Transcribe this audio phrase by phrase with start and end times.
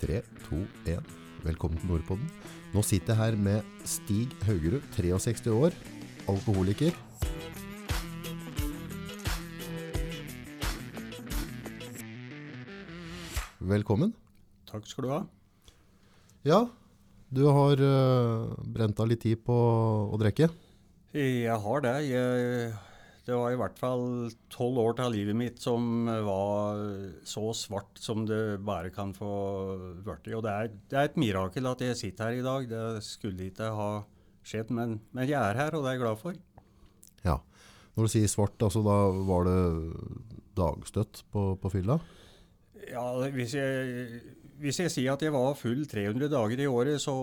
[0.00, 0.58] 3, 2,
[0.88, 1.08] 1.
[1.44, 2.28] Velkommen til Nordpodden.
[2.72, 5.76] Nå sitter jeg her med Stig Haugerud, 63 år,
[6.30, 6.96] alkoholiker.
[13.60, 14.14] Velkommen.
[14.70, 15.20] Takk skal du ha.
[16.48, 16.62] Ja,
[17.28, 19.52] du har uh, brent av litt tid på
[20.08, 20.48] å drikke.
[21.12, 21.96] Jeg har det.
[22.08, 22.72] Jeg,
[23.26, 24.04] det var i hvert fall
[24.52, 26.80] tolv år av livet mitt som var
[27.28, 29.32] så svart som det bare kan få
[30.04, 30.30] blitt.
[30.34, 32.68] Og det er, det er, et mirakel at jeg sitter her i dag.
[32.70, 33.90] Det skulle ikke ha
[34.46, 36.40] skjedd, men, men jeg er her, og det er jeg glad for.
[37.26, 37.38] Ja.
[37.94, 38.98] Når du sier svart, altså da
[39.28, 39.60] var det
[40.56, 41.98] dagstøtt på, på fylla?
[42.90, 44.20] Ja, hvis jeg,
[44.62, 47.14] hvis jeg, sier at jeg var full 300 dager i året, så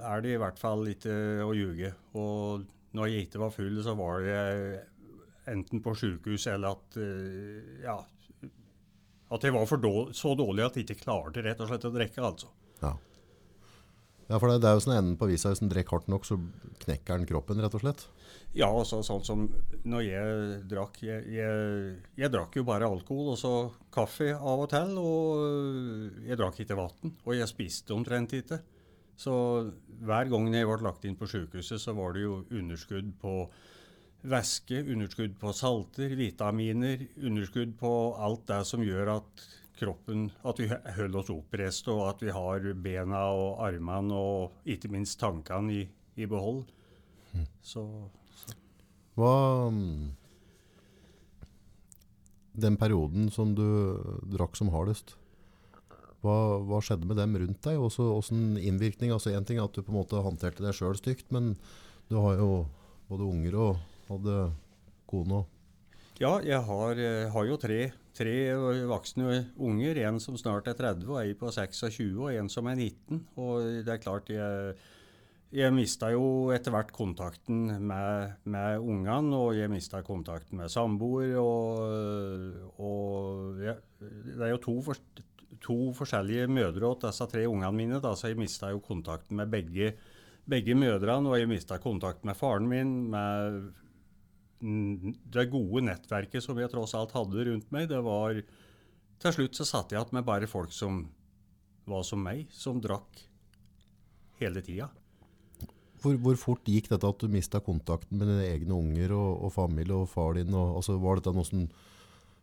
[0.00, 1.14] er det i hvert fall ikke
[1.44, 1.92] å ljuge.
[2.18, 2.64] Og
[2.96, 4.80] når jeg ikke var full, så var jeg
[5.52, 7.96] enten på sykehus eller at eh, ja,
[9.32, 12.20] at jeg var dårlig, så dårlig at jeg ikke klarte rett og slett å drikke.
[12.20, 12.50] altså.
[12.82, 12.92] Ja.
[14.28, 15.52] ja, for det, det er jo sånn enden på visa.
[15.52, 16.36] Hvis en drikker hardt nok, så
[16.84, 18.04] knekker den kroppen, rett og slett?
[18.52, 19.46] Ja, altså sånn som
[19.88, 23.52] når jeg drakk jeg, jeg, jeg, drakk jo bare alkohol og så
[23.94, 24.92] kaffe av og til.
[25.00, 27.16] Og jeg drakk ikke vann.
[27.24, 28.60] Og jeg spiste omtrent ikke.
[29.22, 29.34] Så
[30.02, 33.36] hver gang jeg ble lagt inn på sykehuset, så var det jo underskudd på
[34.22, 37.92] væske, underskudd på salter, vitaminer, underskudd på
[38.22, 39.50] alt det som gjør at
[39.82, 44.90] kroppen At vi holder oss oppreist, og at vi har bena og armene og ikke
[44.92, 45.80] minst tankene i,
[46.22, 46.64] i behold.
[47.32, 47.46] Mm.
[47.64, 47.82] Så
[49.16, 50.12] hva mm,
[52.62, 53.66] Den perioden som du
[54.36, 55.16] drakk som hardest,
[56.22, 57.80] hva, hva skjedde med dem rundt deg?
[57.82, 59.12] Også, hvordan innvirkning?
[59.14, 61.56] altså Én ting er at du på en måte håndterte deg sjøl stygt, men
[62.10, 62.52] du har jo
[63.10, 64.36] både unger og hadde
[65.10, 65.42] kone
[66.20, 67.80] Ja, jeg har, jeg har jo tre,
[68.14, 68.34] tre,
[68.88, 69.98] voksne unger.
[70.06, 73.22] En som snart er 30, og ei på 26, og en som er 19.
[73.42, 74.76] Og det er klart jeg
[75.52, 81.34] jeg mista jo etter hvert kontakten med, med ungene, og jeg mista kontakten med samboer.
[81.42, 84.78] Og, og jeg, det er jo to,
[85.62, 89.50] to forskjellige mødre til disse tre ungene mine, da, så jeg mista jo kontakten med
[89.52, 89.92] begge,
[90.48, 91.30] begge mødrene.
[91.30, 93.72] Og jeg mista kontakten med faren min, med
[94.62, 97.88] det gode nettverket som jeg tross alt hadde rundt meg.
[97.90, 98.38] det var,
[99.22, 101.04] Til slutt så satt jeg igjen med bare folk som
[101.86, 103.24] var som meg, som drakk
[104.38, 104.88] hele tida.
[106.02, 109.52] Hvor, hvor, fort gikk dette at du mista kontakten med dine egne unger og, og
[109.54, 110.50] familie og far din?
[110.50, 111.66] Og, altså, var dette noe som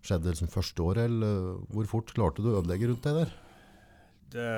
[0.06, 3.34] skjedde liksom første året, eller hvor fort klarte du å ødelegge rundt deg der?
[4.30, 4.52] Det,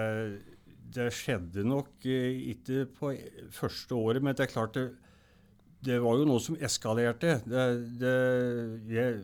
[0.97, 3.13] det skjedde nok eh, ikke på
[3.55, 4.89] første året, men det er klart det,
[5.81, 7.39] det var jo noe som eskalerte.
[7.47, 7.65] Det,
[8.01, 8.15] det,
[8.91, 9.19] jeg,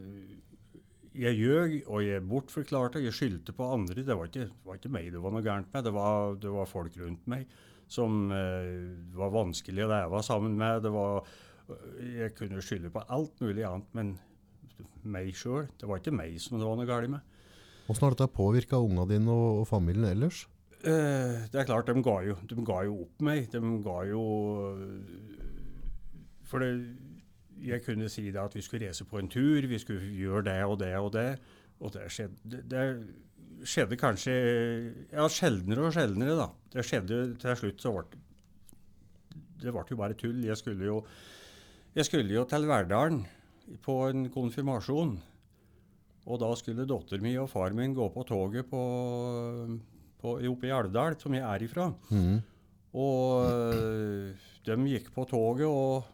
[1.18, 4.06] jeg gjøg, og jeg bortforklarte, jeg skyldte på andre.
[4.06, 6.54] Det var ikke, det var ikke meg det var noe gærent med, det var, det
[6.54, 7.50] var folk rundt meg
[7.88, 10.82] som eh, var vanskelig å leve sammen med.
[10.84, 11.30] Det var,
[12.04, 14.16] jeg kunne skylde på alt mulig annet, men
[15.08, 15.68] meg sjøl.
[15.80, 17.34] Det var ikke meg som det var noe galt med.
[17.88, 20.46] Hvordan har dette påvirka ungene dine og, og, familien ellers?
[20.84, 23.48] Eh, det er klart, de ga, jo, de ga jo opp meg.
[23.54, 24.24] De ga jo
[26.48, 26.72] For det,
[27.64, 30.60] jeg kunne si det at vi skulle reise på en tur, vi skulle gjøre det
[30.66, 31.32] og det og det.
[31.80, 32.84] Og det skjedde det, det
[33.68, 34.36] skjedde kanskje
[35.12, 36.48] ja, sjeldnere og sjeldnere, da.
[36.74, 38.22] Det skjedde til slutt så ble
[39.58, 40.44] Det ble jo bare tull.
[40.46, 41.02] Jeg skulle jo,
[41.96, 43.24] jeg skulle jo til Verdalen
[43.84, 45.18] på en konfirmasjon.
[46.28, 48.82] Og da skulle datteren min og far min gå på toget på,
[50.20, 51.88] på, oppe i Alvdal, som jeg er ifra.
[52.12, 52.38] Mm.
[52.98, 56.08] Og de gikk på toget, og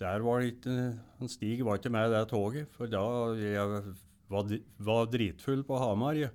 [0.00, 0.76] der var det ikke
[1.20, 2.68] han Stig var ikke med det toget.
[2.74, 3.04] For da
[3.38, 3.94] jeg
[4.28, 4.56] var,
[4.90, 6.18] var dritfull på Hamar.
[6.18, 6.32] Jeg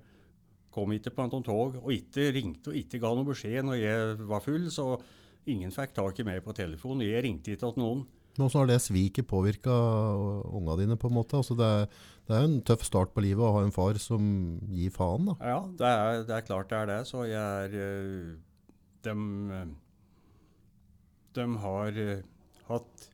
[0.74, 4.28] kom ikke på noe tog, og ikke ringte og ikke ga noe beskjed når jeg
[4.30, 4.94] var full, så
[5.50, 7.06] ingen fikk tak i meg på telefonen.
[7.06, 8.04] Jeg ringte ikke til noen.
[8.38, 9.74] Men har det sviket påvirka
[10.54, 10.96] unga dine?
[10.96, 11.36] på en måte?
[11.36, 11.86] Altså det, er,
[12.28, 14.22] det er en tøff start på livet å ha en far som
[14.70, 15.28] gir faen?
[15.32, 15.36] da.
[15.42, 17.00] Ja, det er, det er klart det er det.
[17.10, 18.36] Så jeg er
[19.04, 19.14] De,
[21.34, 22.24] de har eh,
[22.68, 23.06] hatt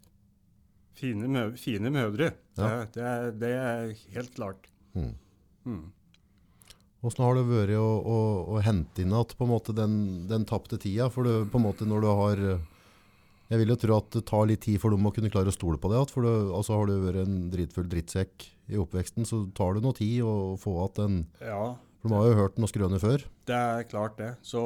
[0.96, 2.32] fine, mø, fine mødre.
[2.56, 2.70] Ja.
[2.92, 4.70] Det, er, det, er, helt klart.
[4.96, 5.12] Mm.
[5.66, 5.84] Mm.
[7.04, 8.16] Hvordan har det vært å, å,
[8.56, 9.98] å hente inn igjen den,
[10.30, 11.10] den tapte tida?
[11.12, 12.46] For du, på en måte når du har
[13.46, 15.54] Jeg vil jo tro at det tar litt tid for dem å kunne klare å
[15.54, 16.00] stole på det.
[16.10, 19.94] For det, altså har du vært en dritfull drittsekk i oppveksten, så tar det noe
[19.96, 23.22] tid å få igjen den ja, For de har jo hørt noe skrøne før.
[23.46, 24.32] Det er klart, det.
[24.46, 24.62] Så,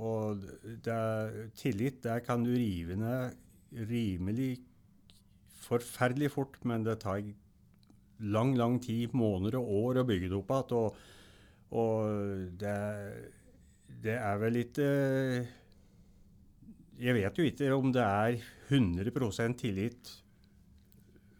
[0.00, 3.36] og det er, tillit det kan du rive ned
[3.90, 4.54] rimelig
[5.66, 7.20] forferdelig fort, men det tar
[8.24, 11.04] lang, lang tid, måneder og år, å bygge det opp igjen.
[11.76, 12.76] Og det,
[14.04, 14.90] det er vel ikke
[16.96, 18.38] Jeg vet jo ikke om det er
[18.72, 20.12] 100% tillit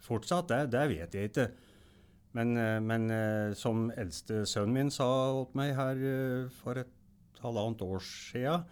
[0.05, 0.49] fortsatt.
[0.51, 1.47] Det, det vet jeg ikke.
[2.37, 5.07] Men, eh, men eh, som eldste sønnen min sa
[5.49, 8.67] til meg her eh, for et halvannet år siden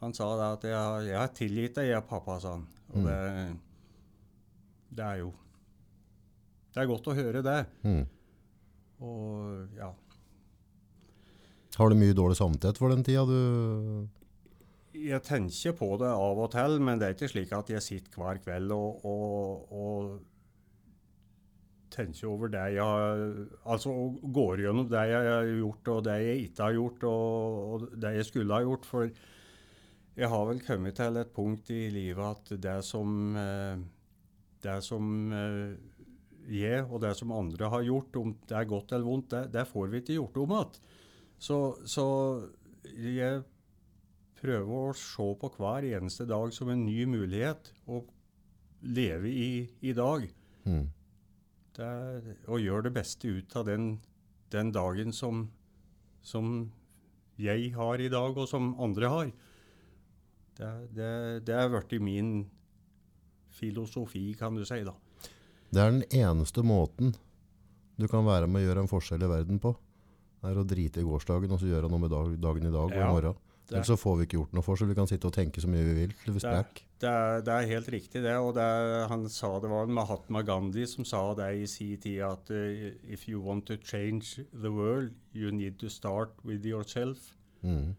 [0.00, 2.66] Han sa da at jeg, jeg har tilgitt deg, jeg, pappa, sa han.
[2.94, 3.06] Og Mm.
[3.06, 3.56] det,
[4.98, 5.30] det er jo
[6.74, 7.56] Det er godt å høre det.
[7.86, 8.02] Mm.
[9.06, 9.88] Og ja.
[11.78, 13.38] Har du mye dårlig samvittighet for den tida du
[14.94, 18.20] Jeg tenker på det av og til, men det er ikke slik at jeg sitter
[18.20, 20.20] hver kveld og, og, og
[21.94, 23.22] tenker over det jeg har
[23.70, 23.94] Altså
[24.34, 28.12] går gjennom det jeg har gjort, og det jeg ikke har gjort, og, og det
[28.18, 28.86] jeg skulle ha gjort.
[28.86, 29.08] For
[30.14, 33.82] jeg har vel kommet til et punkt i livet at det som eh,
[34.64, 35.74] Det som eh,
[36.54, 39.66] jeg og det som andre har gjort, om det er godt eller vondt, det, det
[39.68, 40.78] får vi ikke gjort om igjen.
[41.40, 41.58] Så,
[41.88, 42.04] så
[42.84, 43.42] jeg
[44.44, 48.02] prøver å se på hver eneste dag som en ny mulighet å
[48.84, 49.48] leve i
[49.80, 50.28] i dag.
[50.68, 50.84] mm.
[51.74, 53.96] Det er, og gjøre det beste ut av den,
[54.54, 55.48] den dagen som,
[56.22, 56.70] som
[57.34, 59.32] jeg har i dag, og som andre har.
[60.54, 61.08] Det, det,
[61.48, 62.30] det er blitt min
[63.58, 64.84] filosofi, kan du si.
[64.86, 64.94] da.
[65.74, 67.16] Det er den eneste måten
[67.98, 69.74] du kan være med å gjøre en forskjell i verden på.
[70.38, 72.86] Det er å drite i gårsdagen og så gjøre noe med dag, dagen i dag
[72.86, 73.43] og Ja, i morgen.
[73.68, 75.60] Det- Ellers så får vi ikke gjort noe for så Vi kan sitte og tenke
[75.60, 78.32] så mye vi vil til vi Det er- Det er, det er helt riktig, det.
[78.36, 82.20] Og det er, han sa det var Mahatma Gandhi som sa det i sin tid
[82.22, 87.34] at uh, if you want to change the world, you need to start with yourself.
[87.62, 87.94] Mm.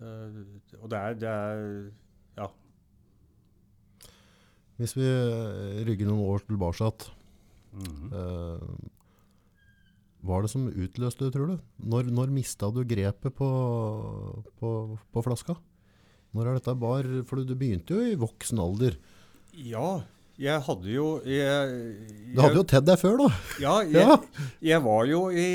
[0.00, 0.44] Uh,
[0.82, 1.90] og det er, det er
[2.36, 2.46] Ja.
[4.76, 7.10] Hvis vi eh, rygger noen år tilbake,
[7.72, 8.08] mm -hmm.
[8.10, 8.58] hva
[10.34, 11.56] er det som utløste det, tror du?
[11.92, 13.48] Når, når mista du grepet på,
[14.58, 14.72] på,
[15.14, 15.56] på flaska?
[16.36, 17.06] Når er dette bar?
[17.28, 18.98] For du begynte jo i voksen alder.
[19.56, 20.02] ja,
[20.36, 21.76] jeg hadde jo jeg,
[22.34, 23.28] Du hadde jo tedd deg før, da.
[23.62, 24.16] Ja, jeg,
[24.68, 25.46] jeg, var jo i,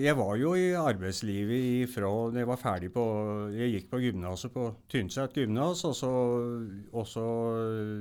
[0.00, 3.04] jeg var jo i arbeidslivet fra jeg var ferdig på
[3.52, 6.12] Jeg gikk på gymnaset på Tynset gymnas, og så,
[6.94, 7.26] og så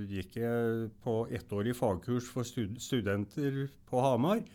[0.07, 4.45] gikk jeg på ettårig fagkurs for stud studenter på Hamar.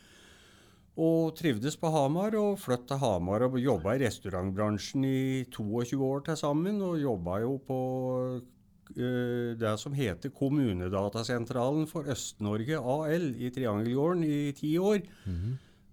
[0.99, 6.25] Og trivdes på Hamar og flyttet til Hamar og jobba i restaurantbransjen i 22 år
[6.27, 6.81] til sammen.
[6.83, 7.79] Og jobba jo på
[8.43, 15.05] uh, det som heter Kommunedatasentralen for Øst-Norge AL i Triangelgården i ti år.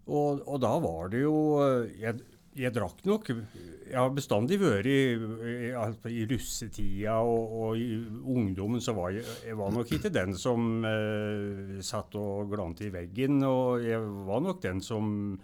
[0.08, 2.20] og, og da var det jo eh, Jeg,
[2.56, 8.00] jeg drakk nok Jeg har bestandig vært i, i, altså i russetida og, og i
[8.32, 12.94] ungdommen så var jeg, jeg var nok ikke den som eh, satt og glante i
[12.94, 13.44] veggen.
[13.46, 15.36] Og jeg var nok den som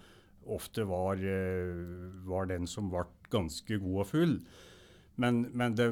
[0.51, 1.83] ofte var, eh,
[2.27, 4.37] var den som ble ganske god og full.
[5.21, 5.91] Men, men det,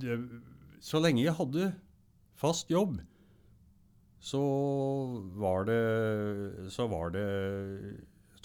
[0.00, 0.18] det
[0.82, 1.70] Så lenge jeg hadde
[2.36, 2.98] fast jobb,
[4.20, 4.40] så
[5.38, 7.26] var det Så var det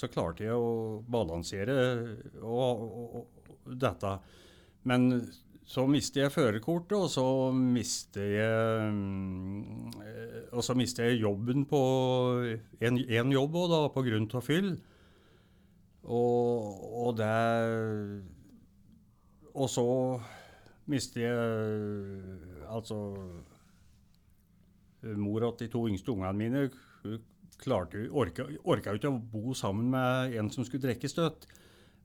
[0.01, 1.75] Så klarte jeg å balansere
[2.42, 3.18] og, og,
[3.62, 4.15] og dette.
[4.89, 5.12] Men
[5.71, 8.95] så mistet jeg førerkortet, og så mistet jeg
[10.51, 11.81] Og så mistet jeg jobben på
[12.81, 14.74] en, en jobb òg, da, på grunn av fyll.
[16.01, 17.30] Og, og det
[19.54, 19.87] Og så
[20.90, 21.37] mistet jeg
[22.71, 22.97] Altså
[25.18, 26.66] Mora til de to yngste ungene mine
[27.61, 31.41] klarte, orka, jo ikke å bo sammen med en som skulle drikke støtt.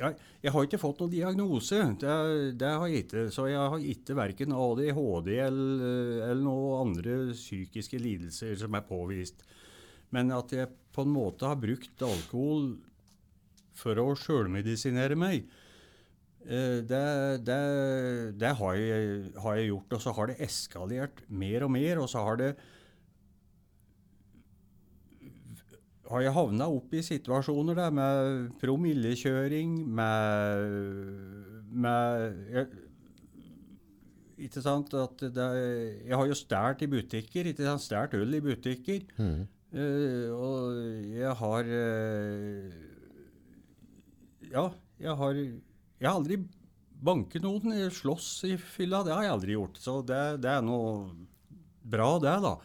[0.02, 0.10] ja,
[0.42, 2.14] jeg har ikke fått noen diagnose, det,
[2.58, 3.28] det har jeg ikke.
[3.34, 5.84] Så jeg har ikke verken ADHD eller,
[6.26, 9.46] eller noen andre psykiske lidelser som er påvist.
[10.16, 12.72] Men at jeg på en måte har brukt alkohol
[13.78, 15.46] for å sjølmedisinere meg,
[16.42, 17.06] det,
[17.46, 17.58] det,
[18.42, 19.98] det har, jeg, har jeg gjort.
[19.98, 22.54] Og så har det eskalert mer og mer, og så har det
[26.12, 30.66] har jeg havna opp i situasjoner der med promillekjøring, med,
[31.72, 32.68] med jeg,
[34.42, 35.48] Ikke sant at det,
[36.08, 37.52] Jeg har jo stjålet i butikker.
[37.52, 39.06] ikke sant, Stjålet øl i butikker.
[39.18, 39.48] Mm.
[39.72, 40.74] Uh, og
[41.16, 42.72] jeg har uh,
[44.52, 44.66] Ja,
[45.00, 45.38] jeg har
[46.02, 46.40] Jeg har aldri
[47.06, 47.76] banket noen.
[47.94, 49.04] Slåss i fylla.
[49.06, 49.78] Det har jeg aldri gjort.
[49.82, 51.12] Så det, det er noe
[51.82, 52.56] bra, det, da.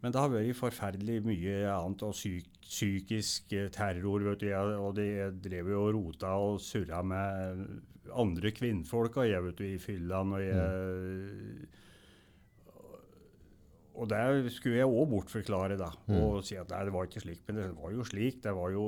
[0.00, 4.24] Men det har vært forferdelig mye annet, og psyk, psykisk terror.
[4.30, 5.08] vet du, jeg, Og de
[5.44, 7.66] drev jo og rota og surra med
[8.10, 10.22] andre kvinnfolk og jeg, vet du, i fylla.
[10.24, 11.70] når jeg...
[14.00, 15.90] Og der skulle jeg òg bortforklare, da.
[16.16, 17.42] Og si at nei, det var ikke slik.
[17.48, 18.38] Men det var jo slik.
[18.46, 18.84] Det var jo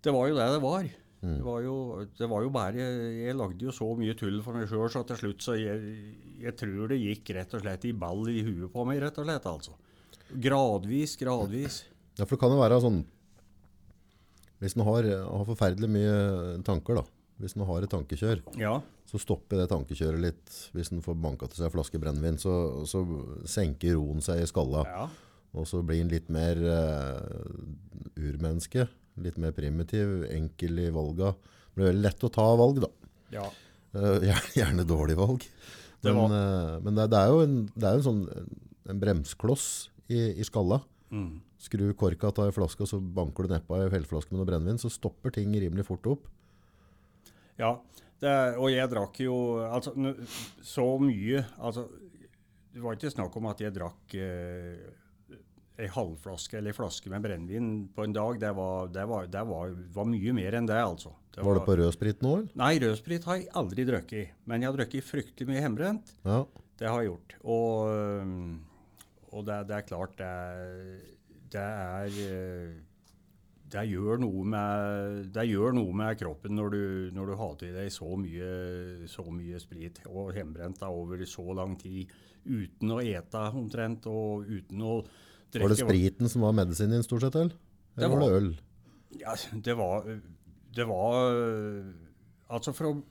[0.00, 0.90] det var jo det det var.
[1.20, 1.74] Det, var jo,
[2.16, 5.18] det var jo bare Jeg lagde jo så mye tull for meg sjøl, så til
[5.20, 5.90] slutt så jeg,
[6.40, 9.26] jeg tror det gikk rett og slett i ball i huet på meg, rett og
[9.28, 9.48] slett.
[9.50, 9.74] altså.
[10.32, 11.82] Gradvis, gradvis.
[12.16, 13.02] Ja, for det kan jo være sånn
[14.60, 16.16] Hvis en har, har forferdelig mye
[16.66, 17.04] tanker, da.
[17.40, 18.74] Hvis en har et tankekjør, Ja.
[19.08, 20.56] så stopper det tankekjøret litt.
[20.76, 23.00] Hvis en får banka til seg en flaske brennevin, så, så
[23.48, 24.84] senker roen seg i skalla.
[24.88, 25.08] ja.
[25.50, 27.48] Og så blir en litt mer uh,
[28.14, 28.84] urmenneske.
[29.20, 31.34] Litt mer primitiv, enkel i valga.
[31.34, 32.90] Det blir veldig lett å ta valg, da.
[33.36, 33.46] ja.
[33.92, 35.44] Eh, gjerne, gjerne dårlig valg.
[36.00, 38.20] Det Men, var- eh, men det, det er jo en, det er jo en sånn
[38.90, 39.64] en bremskloss
[40.08, 40.80] i, i skalla.
[41.12, 41.40] Mm.
[41.60, 44.78] Skru korka av ei flaske, og så banker du nedpå ei hellflaske med noe brennevin,
[44.80, 46.24] så stopper ting rimelig fort opp.
[47.60, 47.74] Ja,
[48.22, 49.34] det, og jeg drakk jo
[49.66, 49.92] altså,
[50.64, 51.86] så mye altså,
[52.72, 54.80] Det var ikke snakk om at jeg drakk eh,
[55.80, 58.38] ei halvflaske eller ei flaske med brennevin på en dag.
[58.42, 61.14] Det var, det var, det var, var mye mer enn det, altså.
[61.34, 62.50] Det Var det på rødsprit nå, eller?
[62.58, 64.34] Nei, rødsprit har jeg aldri drukket.
[64.50, 66.12] Men jeg har drukket fryktelig mye hjemmebrent.
[66.26, 66.42] Ja.
[66.80, 67.34] Det har jeg gjort.
[67.44, 68.30] Og,
[69.30, 71.18] og det, det er klart det, er-
[71.50, 72.78] det er øh,
[73.70, 76.82] gjør, med, det gjør noe med kroppen når du,
[77.14, 78.50] når du har til deg så mye,
[79.10, 82.10] så mye sprit og hjemmebrent over så lang tid
[82.46, 84.94] uten å ete omtrent og uten å
[85.52, 85.62] drikke.
[85.66, 87.54] Var det spriten som var medisinen din stort sett, eller?
[87.96, 88.50] Det Eller var var- det øl?
[89.20, 89.34] Ja,
[89.66, 90.04] det var
[90.72, 91.32] Det var
[92.50, 93.02] Altså, for å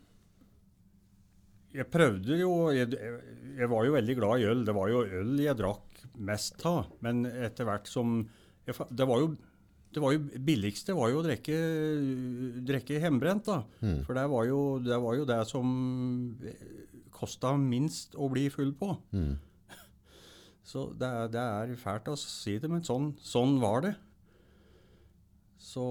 [1.73, 2.89] Jeg prøvde jo jeg,
[3.59, 4.63] jeg var jo veldig glad i øl.
[4.65, 6.87] Det var jo øl jeg drakk mest av.
[7.05, 8.27] Men etter hvert som
[8.65, 9.35] jeg, Det var jo
[9.91, 11.55] det var jo billigste var jo å drikke,
[12.61, 13.63] drikke hjemmebrent, da.
[14.05, 15.71] For det var, jo, det var jo det som
[17.09, 18.91] kosta minst å bli full på.
[19.17, 19.31] Mm.
[20.69, 23.95] Så det, er- det er fælt å si det, men sånn, sånn var det.
[25.59, 25.83] Så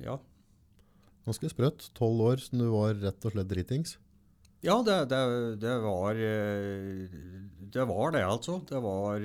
[0.00, 0.18] ja.
[1.26, 1.88] Ganske sprøtt.
[1.96, 3.96] Tolv år som du var rett og slett dritings.
[4.64, 5.20] Ja, det, det,
[5.62, 6.18] det var
[7.72, 8.58] Det var det, altså.
[8.68, 9.22] Det var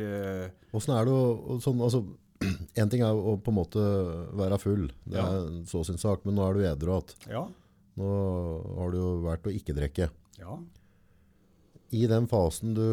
[0.76, 2.00] Åssen er det å, sånn, altså,
[2.80, 3.84] En ting er å på en måte
[4.40, 5.26] være full, det Ja.
[5.28, 7.16] er så sin sak, men nå er du edru igjen.
[7.32, 7.44] Ja.
[8.00, 8.08] Nå
[8.80, 10.10] har du jo vært å ikke drikke.
[10.40, 10.56] Ja.
[11.96, 12.88] I den fasen du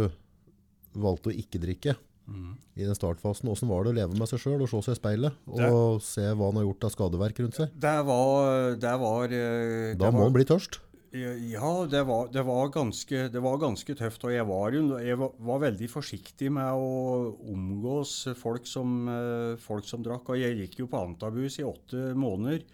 [0.94, 1.96] valgte å ikke drikke,
[2.28, 2.52] mm.
[2.76, 5.00] i den startfasen, hvordan var det å leve med seg sjøl og se seg i
[5.00, 7.76] speilet Det- og se hva han har gjort av skadeverk rundt seg?
[7.76, 10.80] Det var Det var, det Da må han bli tørst.
[11.12, 14.22] Ja, det var, det var, ganske, det var ganske tøft.
[14.24, 19.84] Og jeg var, jeg var, var veldig forsiktig med å omgås folk som, eh, folk
[19.84, 20.30] som drakk.
[20.32, 22.64] Og jeg gikk jo på antabus i åtte måneder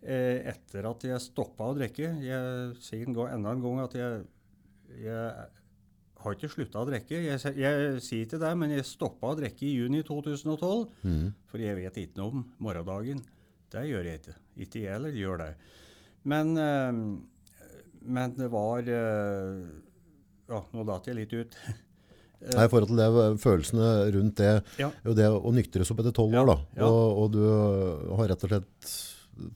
[0.00, 2.08] eh, etter at jeg stoppa å drikke.
[2.24, 4.24] Jeg sier enda en gang at jeg,
[5.04, 5.50] jeg
[6.24, 7.20] har ikke slutta å drikke.
[7.20, 10.88] Jeg, jeg sier ikke det, men jeg stoppa å drikke i juni 2012.
[11.04, 11.30] Mm.
[11.50, 13.22] For jeg vet ikke noe om morgendagen.
[13.74, 14.36] Det gjør jeg ikke.
[14.64, 15.48] Ikke jeg heller gjør det.
[16.30, 17.00] Men, øh,
[18.16, 19.64] men det var øh,
[20.48, 21.58] Ja, nå datt jeg litt ut.
[22.44, 24.50] Nei, I forhold til det, følelsene rundt det,
[24.80, 24.90] Ja.
[25.06, 26.88] jo det å nyktres opp etter tolv år, da, ja.
[26.88, 27.40] og, og du
[28.18, 28.90] har rett og slett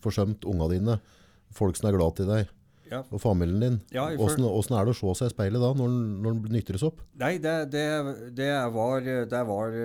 [0.00, 0.96] forsømt unga dine,
[1.52, 2.54] folk som er glad i deg,
[2.88, 3.02] Ja.
[3.12, 3.78] og familien din.
[3.94, 6.84] Ja, Hvordan, hvordan er det å se seg i speilet da, når når den nytres
[6.88, 7.02] opp?
[7.20, 7.84] Nei, det, det,
[8.36, 9.78] det, var, det var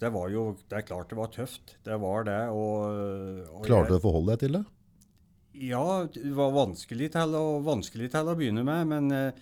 [0.00, 1.76] Det var jo Det er klart det var tøft.
[1.84, 2.40] Det var det.
[2.54, 4.64] Og, og Klarte du å forholde deg til det?
[5.58, 8.92] Ja, det var vanskelig til å, vanskelig til å begynne med.
[8.92, 9.32] Men,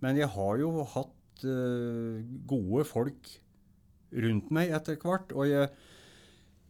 [0.00, 3.34] men jeg har jo hatt eh, gode folk
[4.16, 5.34] rundt meg etter hvert.
[5.36, 5.68] Og jeg,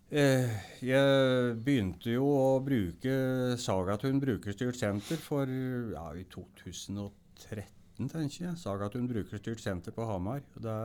[0.07, 3.15] jeg begynte jo å bruke
[3.59, 8.55] Sagatun brukerstyrt senter for ja, i 2013, tenker jeg.
[8.61, 10.45] Sagatun brukerstyrt senter på Hamar.
[10.55, 10.77] Og det,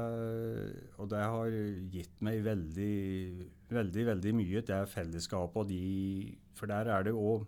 [0.98, 1.54] og det har
[1.94, 2.98] gitt meg veldig,
[3.70, 4.66] veldig, veldig mye.
[4.66, 7.46] Det fellesskapet og de For der er det òg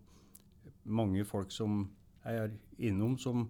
[0.85, 1.87] mange folk som
[2.27, 3.47] er innom som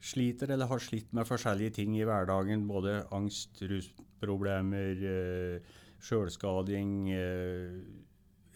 [0.00, 2.68] sliter eller har slitt med forskjellige ting i hverdagen.
[2.68, 7.76] Både angst, rusproblemer, eh, sjølskading eh,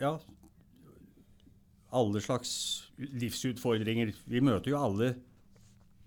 [0.00, 0.16] Ja,
[1.94, 2.50] alle slags
[2.96, 4.10] livsutfordringer.
[4.26, 5.12] Vi møter jo alle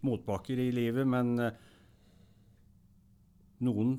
[0.05, 1.59] motbakker i livet, men eh,
[3.63, 3.95] noen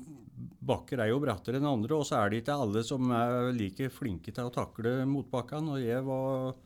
[0.63, 3.89] bakker er jo brattere enn andre, og så er det ikke alle som er like
[3.91, 5.75] flinke til å takle motbakkene.
[5.75, 6.57] Og jeg var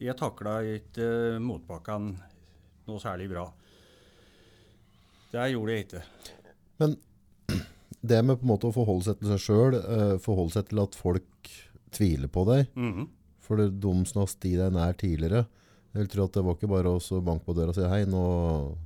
[0.00, 2.28] Jeg takla ikke motbakkene
[2.88, 3.42] noe særlig bra.
[5.30, 6.00] Det gjorde jeg ikke.
[6.80, 6.94] Men
[8.02, 9.74] det med på en måte å forholde seg til seg sjøl,
[10.24, 11.50] forholde seg til at folk
[11.92, 13.08] tviler på deg, Mhm.
[13.40, 15.46] for det de som har sti deg nær tidligere.
[15.92, 18.04] Jeg vil tro at det var ikke bare å banke på døra og si hei,
[18.06, 18.76] nå,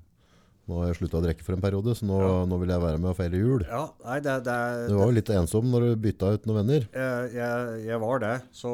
[0.66, 2.46] nå har jeg slutta å drikke for en periode, så nå, Ja.
[2.48, 3.60] nå vil jeg være med og feire jul.
[3.68, 6.88] Ja, nei, det, det, Du var jo litt ensom når du bytta ut noen venner.
[6.94, 8.72] Jeg, jeg, jeg var det, så,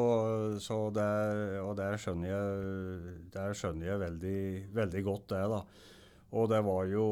[0.63, 5.43] så det, og det skjønner jeg, det skjønner jeg veldig, veldig godt, det.
[5.51, 5.61] da.
[6.31, 7.05] Og det var jo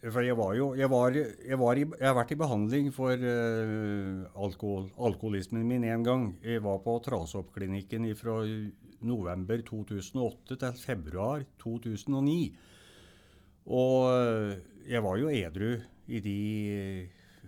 [0.00, 3.12] For jeg var jo Jeg, var, jeg, var i, jeg har vært i behandling for
[3.20, 6.30] uh, alkohol, alkoholismen min én gang.
[6.40, 8.40] Jeg var på Trasoppklinikken fra
[9.04, 12.56] november 2008 til februar 2009.
[13.70, 14.56] Og øh,
[14.88, 15.74] jeg var jo edru
[16.08, 16.38] i de,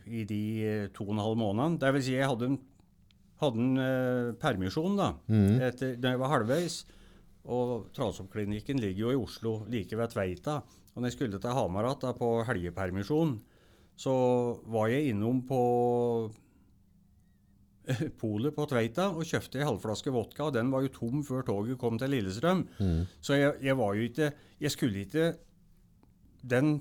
[0.07, 1.81] i de eh, to og en halv månedene.
[1.81, 2.59] Det vil si, jeg hadde en,
[3.43, 5.09] hadde en uh, permisjon da,
[5.67, 6.83] etter, da jeg var halvveis.
[7.51, 10.61] Og Trasoppklinikken ligger jo i Oslo, like ved Tveita.
[10.93, 13.37] Og når jeg skulle til Hamar igjen på helgepermisjon,
[13.97, 14.15] så
[14.73, 15.61] var jeg innom på
[18.23, 20.49] polet på Tveita og kjøpte en halvflaske vodka.
[20.49, 22.67] og Den var jo tom før toget kom til Lillestrøm.
[23.21, 25.33] Så jeg, jeg var jo ikke Jeg skulle ikke
[26.43, 26.81] den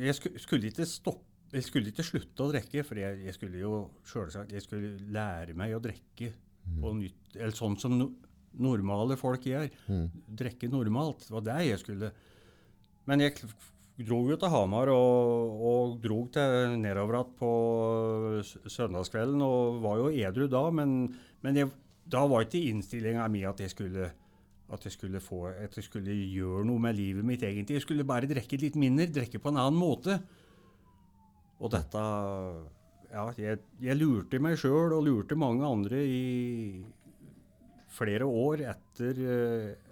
[0.00, 3.72] Jeg skulle ikke stoppe jeg skulle ikke slutte å drikke, for jeg, jeg skulle jo
[4.08, 6.30] selvsagt, jeg skulle lære meg å drikke
[6.80, 8.06] på nytt, eller sånn som no,
[8.56, 9.66] normale folk gjør.
[10.32, 11.26] Drikke normalt.
[11.26, 12.08] Det var det jeg skulle.
[13.10, 13.36] Men jeg
[14.06, 17.52] dro jo til Hamar og, og dro til nedover igjen på
[18.70, 20.96] søndagskvelden og var jo edru da, men,
[21.44, 21.70] men jeg,
[22.10, 24.10] da var ikke innstillinga mi at jeg skulle
[24.72, 27.76] at jeg, skulle få, at jeg skulle gjøre noe med livet mitt, egentlig.
[27.76, 30.16] Jeg skulle bare drikke litt mindre, drikke på en annen måte.
[31.60, 32.04] Og dette
[33.12, 36.80] Ja, jeg, jeg lurte meg sjøl og lurte mange andre i
[37.92, 39.91] flere år etter, eh,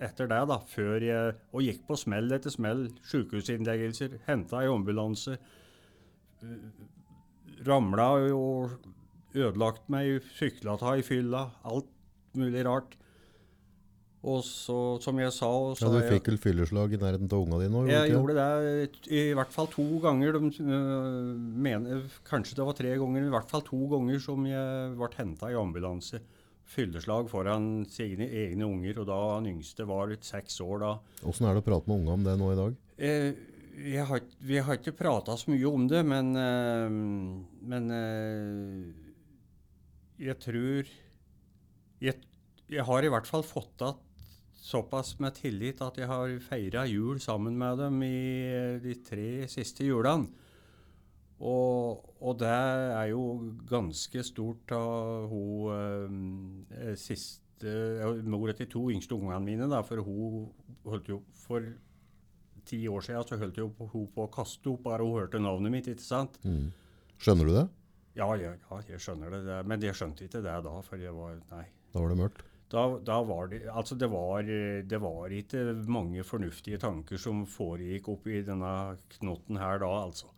[0.00, 0.58] etter det, da.
[0.70, 2.86] Før jeg Og gikk på smell etter smell.
[3.10, 5.38] Sykehusinnleggelser, henta i ambulanse.
[7.66, 8.76] Ramla og
[9.36, 11.48] ødelagt meg, sykla av i fylla.
[11.64, 11.90] Alt
[12.36, 12.96] mulig rart.
[14.26, 17.60] Og så, som jeg sa så Ja, du fikk vel fylleslag i nærheten av unga
[17.62, 17.90] dine òg?
[17.92, 20.34] jeg gjorde det i hvert fall to ganger.
[20.34, 21.28] De, øh,
[21.66, 25.10] mener, kanskje det var tre ganger, men i hvert fall to ganger som jeg ble
[25.14, 26.20] henta i ambulanse.
[26.66, 30.92] Fylleslag foran sine egne unger, og da han yngste var litt seks år da.
[31.28, 32.78] Åssen er det å prate med unga om det nå i dag?
[32.96, 33.30] Eh,
[34.08, 36.88] har, vi har ikke prata så mye om det, men, eh,
[37.70, 38.80] men eh,
[40.26, 40.90] jeg tror
[42.02, 42.18] jeg,
[42.72, 44.02] jeg har i hvert fall fått igjen
[44.66, 48.18] såpass med tillit at jeg har feira jul sammen med dem i
[48.50, 50.26] eh, de tre siste julene.
[51.36, 53.22] Og, og det er jo
[53.68, 60.02] ganske stort av hun eh, siste Mora Mor til to yngste ungene mine, da, for
[60.04, 60.46] hun
[60.84, 61.64] holdt jo for
[62.66, 65.72] ti år siden så holdt jo hun på å kaste opp bare hun hørte navnet
[65.72, 66.36] mitt, ikke sant?
[66.44, 66.68] Mm.
[67.16, 67.64] Skjønner du det?
[68.16, 71.16] Ja, ja, ja jeg skjønner det, det, men jeg skjønte ikke det da, for jeg
[71.16, 71.64] var Nei.
[71.92, 72.44] Da var det mørkt.
[72.72, 78.10] Da, da var det Altså, det var, det var ikke mange fornuftige tanker som foregikk
[78.16, 80.32] oppi denne knotten her da, altså.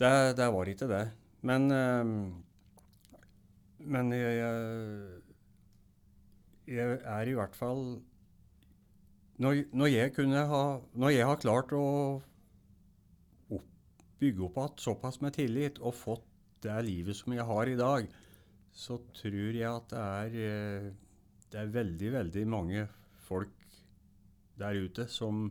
[0.00, 1.02] Det, det var ikke det.
[1.44, 2.04] Men, eh,
[3.90, 5.20] men jeg, jeg,
[6.76, 7.84] jeg er i hvert fall
[9.40, 10.64] når, når, jeg kunne ha
[11.00, 11.84] Når jeg har klart å
[13.56, 13.68] opp,
[14.20, 16.26] bygge opp igjen såpass med tillit og fått
[16.60, 18.10] det livet som jeg har i dag,
[18.68, 20.90] så tror jeg at det er, eh,
[21.50, 22.84] det er veldig, veldig mange
[23.24, 23.56] folk
[24.60, 25.48] der ute som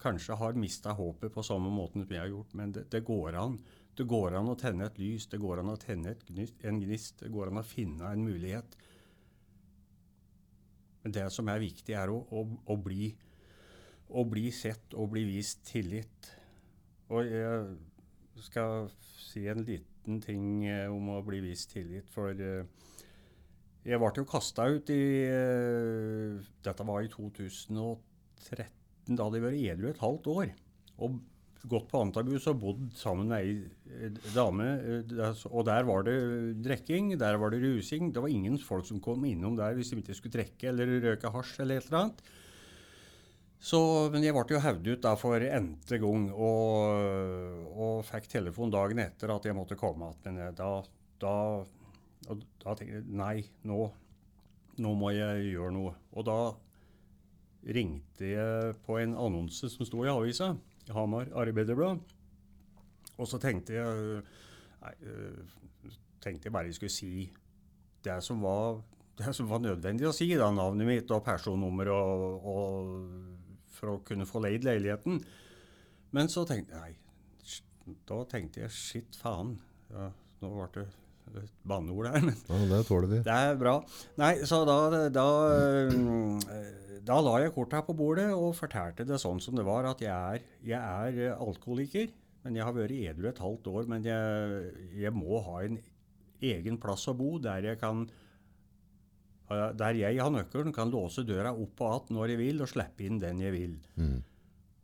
[0.00, 3.36] kanskje har mista håpet på samme måten som jeg har gjort, men det, det, går
[3.40, 3.58] an.
[3.96, 7.20] Det går an å tenne et lys, det går an å tenne gnist, en gnist,
[7.20, 8.76] det går an å finne en mulighet.
[11.04, 13.10] Men det som er viktig, er å, å, å, bli,
[14.08, 16.32] å bli, sett og bli vist tillit.
[17.10, 18.88] Og jeg skal
[19.20, 22.64] si en liten ting eh, om å bli vist tillit, for uh,
[23.84, 28.79] jeg ble jo kasta ut i uh, Dette var i 2013
[29.18, 30.54] da hadde jeg vært edru et halvt år.
[31.00, 31.20] Og
[31.68, 34.68] gått på antabus og bodd sammen med ei dame.
[34.80, 36.16] Eh, og der var det
[36.64, 38.12] drikking, der var det rusing.
[38.14, 41.32] Det var ingen folk som kom innom der hvis de ikke skulle drikke eller røke
[41.34, 42.22] hasj eller et eller annet.
[43.60, 48.72] Så, men jeg ble jo hevd ut da for n-te gang og, og, fikk telefon
[48.72, 50.38] dagen etter at jeg måtte komme igjen.
[50.38, 50.70] Men da,
[51.20, 51.34] da,
[52.24, 53.34] da tenkte jeg nei,
[53.68, 53.82] nå,
[54.80, 55.92] nå må jeg gjøre noe.
[56.16, 56.38] Og da
[57.66, 60.54] ringte jeg på en annonse som sto i avisa,
[60.88, 62.00] i Hamar Arbeiderblad.
[63.20, 64.22] Og så tenkte jeg
[64.80, 65.90] nei, øh,
[66.24, 67.26] tenkte jeg bare jeg skulle si
[68.04, 68.80] det som var,
[69.18, 70.30] det som var nødvendig å si.
[70.36, 75.20] da, Navnet mitt og personnummer og, og for å kunne få leid leiligheten.
[76.16, 76.96] Men så tenkte jeg nei,
[78.08, 79.58] da tenkte jeg shit, faen.
[79.92, 81.09] Ja, nå ble det et
[81.66, 83.18] banneord her, men ja, det tåler vi.
[83.26, 83.76] Det er bra.
[84.20, 86.38] Nei, så da, da øh,
[87.06, 90.10] da la jeg korta på bordet og fortalte det sånn som det var, at jeg
[90.12, 92.10] er, jeg er eh, alkoholiker.
[92.44, 93.86] Men jeg har vært edru et halvt år.
[93.90, 95.78] Men jeg, jeg, må ha en
[96.40, 98.08] egen plass å bo der jeg kan
[99.50, 103.02] der jeg har nøkkelen, kan låse døra opp og att når jeg vil, og slippe
[103.02, 103.72] inn den jeg vil.
[103.98, 104.20] Mm.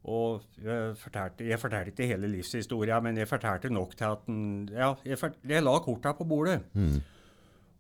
[0.06, 4.40] Og jeg fortalte, jeg fortalte, ikke hele livshistoria, men jeg fortalte nok til at den,
[4.70, 6.60] ja, jeg, jeg, la korta på bordet.
[6.78, 7.00] Mm.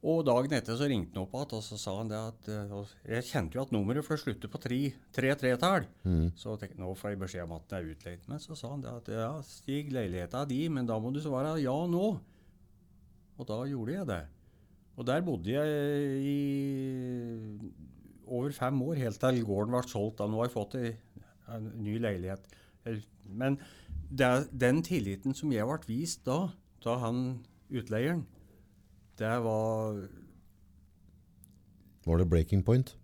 [0.06, 2.90] Og dagen etter så ringte han opp igjen og så sa han det at uh,
[3.08, 4.80] Jeg kjente jo at nummeret for slutter på tre,
[5.14, 5.86] tre tretall.
[6.06, 6.28] Mm.
[6.38, 8.28] Så tenkte nå får jeg beskjed om at den er utleid.
[8.30, 11.22] Men så sa han det at ja, Stig, leiligheta er di, men da må du
[11.22, 12.06] svare ja nå.
[13.36, 14.22] Og da gjorde jeg det.
[14.96, 15.66] Og der bodde jeg
[16.26, 16.36] i
[18.26, 20.18] over fem år, helt til gården ble solgt.
[20.20, 20.78] Da nå har jeg fått
[21.52, 22.46] en ny leilighet.
[23.26, 23.58] Men
[24.10, 26.46] det, den tilliten som jeg ble vist da,
[26.84, 28.26] da han utleieren
[29.16, 29.96] det var
[32.06, 32.96] Var det breaking point?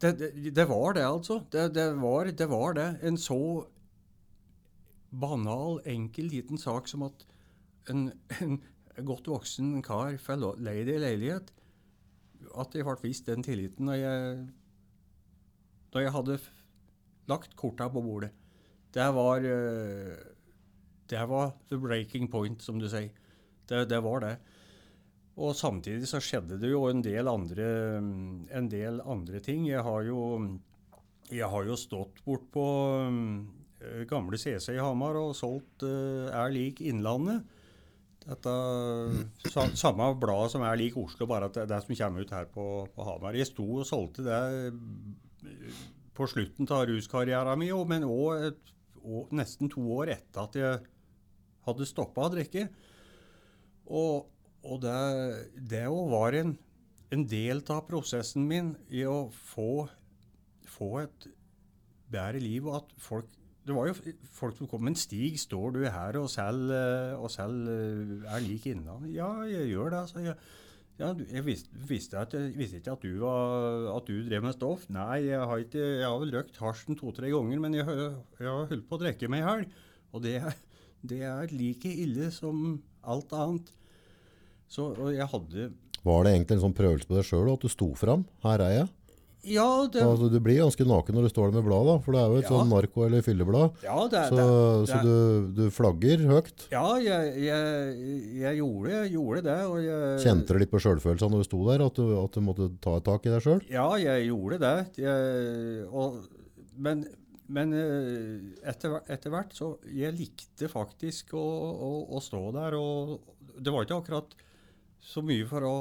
[0.00, 1.40] Det, det, det var det, altså.
[1.52, 2.98] Det, det, var, det var det.
[3.02, 3.66] En så
[5.10, 7.26] banal, enkel, liten sak som at
[7.90, 8.60] en, en
[9.04, 11.50] godt voksen kar får leid ei leilighet.
[12.54, 14.46] At jeg ble vist den tilliten da jeg,
[15.92, 16.38] da jeg hadde
[17.30, 18.32] lagt korta på bordet.
[18.94, 20.16] Det var eh,
[21.08, 23.12] Det var the breaking point, som du sier.
[23.68, 24.36] Det, det var det.
[25.38, 27.66] Og samtidig så skjedde det jo en del andre,
[28.50, 29.68] en del andre ting.
[29.68, 30.20] Jeg har jo,
[31.30, 32.64] jeg har jo stått bort på
[33.06, 37.46] uh, gamle CC i Hamar og solgt uh, Er lik Innlandet.
[38.28, 38.54] Dette
[39.48, 42.50] sa, Samme blad som Er lik Oslo, bare at det, det som kommer ut her
[42.52, 43.38] på, på, Hamar.
[43.38, 45.78] Jeg sto og solgte det eh,
[46.18, 50.80] på slutten av ruskarrieren min, men òg nesten to år etter at jeg
[51.68, 52.66] hadde stoppa å drikke.
[53.88, 54.26] Og
[54.66, 54.98] og det,
[55.70, 56.54] det var en,
[57.14, 59.86] en, del av prosessen min i å få,
[60.66, 61.28] få et
[62.10, 62.66] bedre liv.
[62.66, 63.34] og at folk
[63.68, 67.66] det var jo folk som kom Men Stig, står du her og selger og selv
[68.24, 69.04] er lik innan?
[69.12, 69.98] Ja, jeg gjør det.
[70.06, 70.22] altså.
[70.24, 70.38] Jeg,
[70.98, 74.88] ja, jeg visste, at, jeg visste ikke at du, var, at du, drev med stoff.
[74.90, 78.66] Nei, jeg har, ikke, jeg har vel røkt hasjen to-tre ganger, men jeg, jeg, har
[78.72, 79.66] holdt på å drikke meg i hjel.
[80.10, 80.34] Og det,
[81.12, 83.70] det, er like ille som alt annet.
[84.68, 85.70] Så, og jeg hadde
[86.04, 88.26] Var det egentlig en sånn prøvelse på deg sjøl at du sto fram?
[88.44, 88.90] Her er jeg?
[89.46, 90.02] Ja, det...
[90.02, 92.32] altså, du blir ganske naken når du står der med blad, da, for det er
[92.32, 92.50] jo et ja.
[92.50, 93.76] sånn narko- eller fylleblad.
[93.86, 95.12] Ja, det, så, det, så du,
[95.54, 96.64] du, flagger høyt?
[96.72, 99.58] Ja, jeg, jeg, jeg gjorde, gjorde, det.
[100.24, 102.96] Kjente du litt på sjølfølelsen når du sto der, at du, at du måtte ta
[102.98, 103.62] et tak i deg sjøl?
[103.70, 105.06] Ja, jeg gjorde det.
[105.92, 106.18] Og,
[106.82, 107.06] men,
[107.54, 108.34] men eh,
[108.68, 113.18] etter, etter, hvert så Jeg likte faktisk å, å, å stå der, og
[113.58, 114.36] det var ikke akkurat
[115.02, 115.78] så mye for å,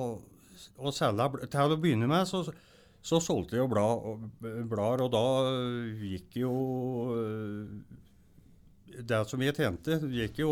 [0.78, 1.50] å selge.
[1.52, 2.46] Til å begynne med så,
[3.08, 4.26] så solgte jeg jo blad,
[4.68, 5.24] blader, og da
[6.02, 6.54] gikk jo
[8.98, 10.52] Det som jeg tjente, gikk jo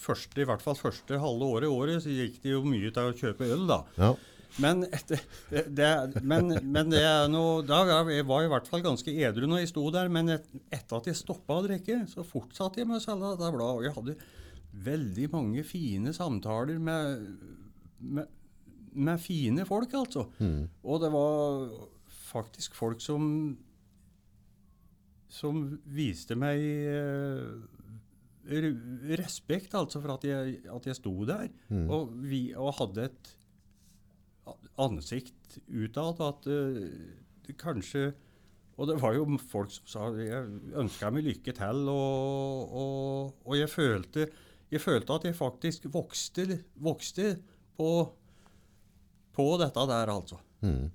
[0.00, 3.10] første, i hvert fall første halve året i året så gikk det jo mye til
[3.10, 3.82] å kjøpe øl, da.
[4.00, 4.14] Ja.
[4.58, 5.20] Men, etter,
[5.50, 5.90] det,
[6.26, 9.62] men, men det er noe, da jeg var jeg i hvert fall ganske edru når
[9.62, 10.10] jeg sto der.
[10.12, 13.52] Men et, etter at jeg stoppa å drikke, så fortsatte jeg med å selge dette
[13.54, 13.76] bladet.
[13.78, 14.16] Og jeg hadde
[14.90, 17.24] veldig mange fine samtaler med,
[18.00, 18.39] med,
[18.92, 20.26] med fine folk, altså.
[20.38, 20.68] Mm.
[20.82, 21.66] Og det var
[22.30, 23.26] faktisk folk som
[25.30, 27.52] som viste meg eh,
[29.20, 31.48] respekt, altså, for at jeg, at jeg sto der.
[31.70, 31.86] Mm.
[31.86, 33.30] Og, vi, og hadde et
[34.80, 38.12] ansikt utad at eh, kanskje
[38.80, 43.58] Og det var jo folk som sa jeg ønska meg lykke til, og, og, og
[43.58, 44.24] jeg, følte,
[44.72, 46.46] jeg følte at jeg faktisk vokste,
[46.80, 47.34] vokste
[47.76, 47.90] på,
[49.36, 50.38] på dette der, altså.
[50.64, 50.90] Mm.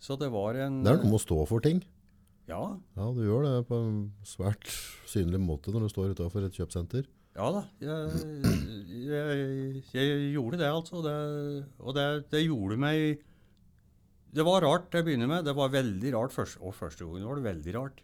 [0.00, 1.82] Så det var en Det er noe med å stå for ting.
[2.50, 2.62] Ja,
[2.96, 4.66] Ja, du gjør det på en svært
[5.10, 7.06] synlig måte når du står utenfor et kjøpesenter.
[7.36, 7.60] ja da.
[7.78, 8.54] Jeg,
[9.06, 11.02] jeg, jeg gjorde det, altså.
[11.04, 11.16] Det,
[11.78, 13.20] og det, det gjorde meg
[14.34, 15.44] Det var rart til å begynne med.
[15.46, 18.02] Det var veldig rart først, og første gangen var det veldig rart.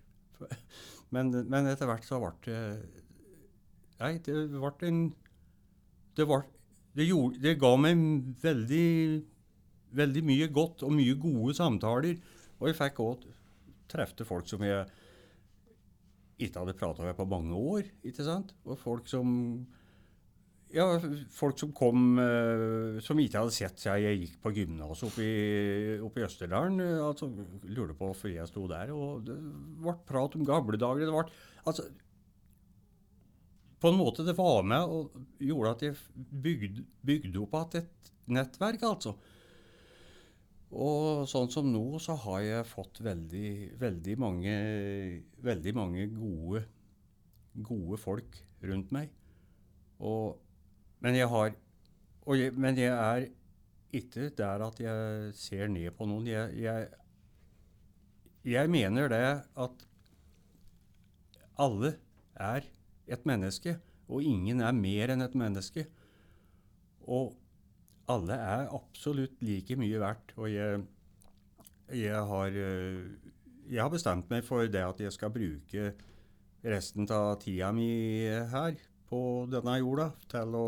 [1.15, 2.59] Men, men etter hvert så ble det
[3.97, 4.99] Nei, det ble en
[6.19, 6.43] Det, var,
[6.97, 8.05] det, gjorde, det ga meg
[8.43, 8.87] veldig,
[9.97, 12.21] veldig mye godt og mye gode samtaler.
[12.57, 13.27] Og jeg fikk òg
[13.91, 14.87] trefte folk som jeg
[16.43, 17.91] ikke hadde prata med på mange år.
[18.05, 18.55] ikke sant?
[18.67, 19.29] Og folk som
[20.75, 20.85] ja,
[21.31, 25.27] folk som kom uh, som ikke hadde sett seg jeg gikk på gymnaset oppe,
[26.05, 26.83] oppe i Østerdalen.
[26.83, 27.29] Uh, altså,
[27.71, 28.91] Lurte på hvorfor jeg sto der.
[28.93, 29.37] Og det
[29.85, 31.07] ble prat om gamle dager.
[31.07, 31.87] Det ble, altså,
[33.81, 38.13] på en måte det var med og gjorde at jeg bygde, bygde opp igjen et
[38.37, 39.15] nettverk, altså.
[40.77, 44.57] Og sånn som nå, så har jeg fått veldig, veldig mange,
[45.47, 46.65] veldig mange gode,
[47.55, 49.13] gode folk rundt meg.
[50.03, 50.37] Og,
[51.05, 51.55] men jeg har
[52.27, 53.29] jeg, Men jeg er
[53.95, 56.27] ikke der at jeg ser ned på noen.
[56.27, 56.89] Jeg, jeg,
[58.51, 59.23] jeg mener det
[59.55, 59.85] at
[61.63, 61.95] alle
[62.35, 62.67] er
[63.07, 63.77] et menneske,
[64.09, 65.87] og ingen er mer enn et menneske.
[67.07, 67.35] Og
[68.11, 70.35] alle er absolutt like mye verdt.
[70.39, 70.83] Og jeg,
[71.95, 73.33] jeg, har, eh,
[73.71, 75.93] jeg har bestemt meg for det at jeg skal bruke
[76.67, 77.91] resten av tida mi
[78.27, 80.67] her på denne jorda til å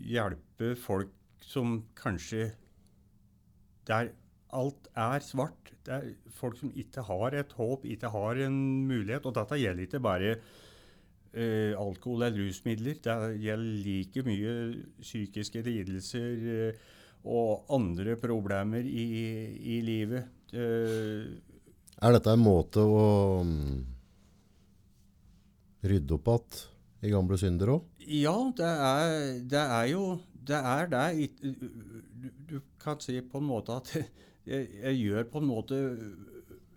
[0.00, 1.12] hjelpe folk
[1.44, 2.50] som kanskje
[3.88, 4.12] Der
[4.56, 5.72] alt er svart.
[5.86, 8.56] Det er folk som ikke har et håp, ikke har en
[8.88, 9.26] mulighet.
[9.26, 12.98] Og dette gjelder ikke bare eh, alkohol eller rusmidler.
[13.02, 14.54] Det gjelder like mye
[15.00, 16.88] psykiske lidelser eh,
[17.24, 19.06] og andre problemer i,
[19.76, 20.28] i livet.
[20.52, 21.30] Eh,
[22.00, 23.04] Er dette en måte å
[23.44, 23.82] um,
[25.84, 26.66] rydde opp igjen
[27.00, 27.84] i gamle synder òg?
[28.10, 29.12] Ja, det er,
[29.48, 30.02] det er jo
[30.50, 31.28] Det er det.
[31.40, 33.92] Du, du kan si på en måte at
[34.46, 35.78] jeg, jeg gjør på en måte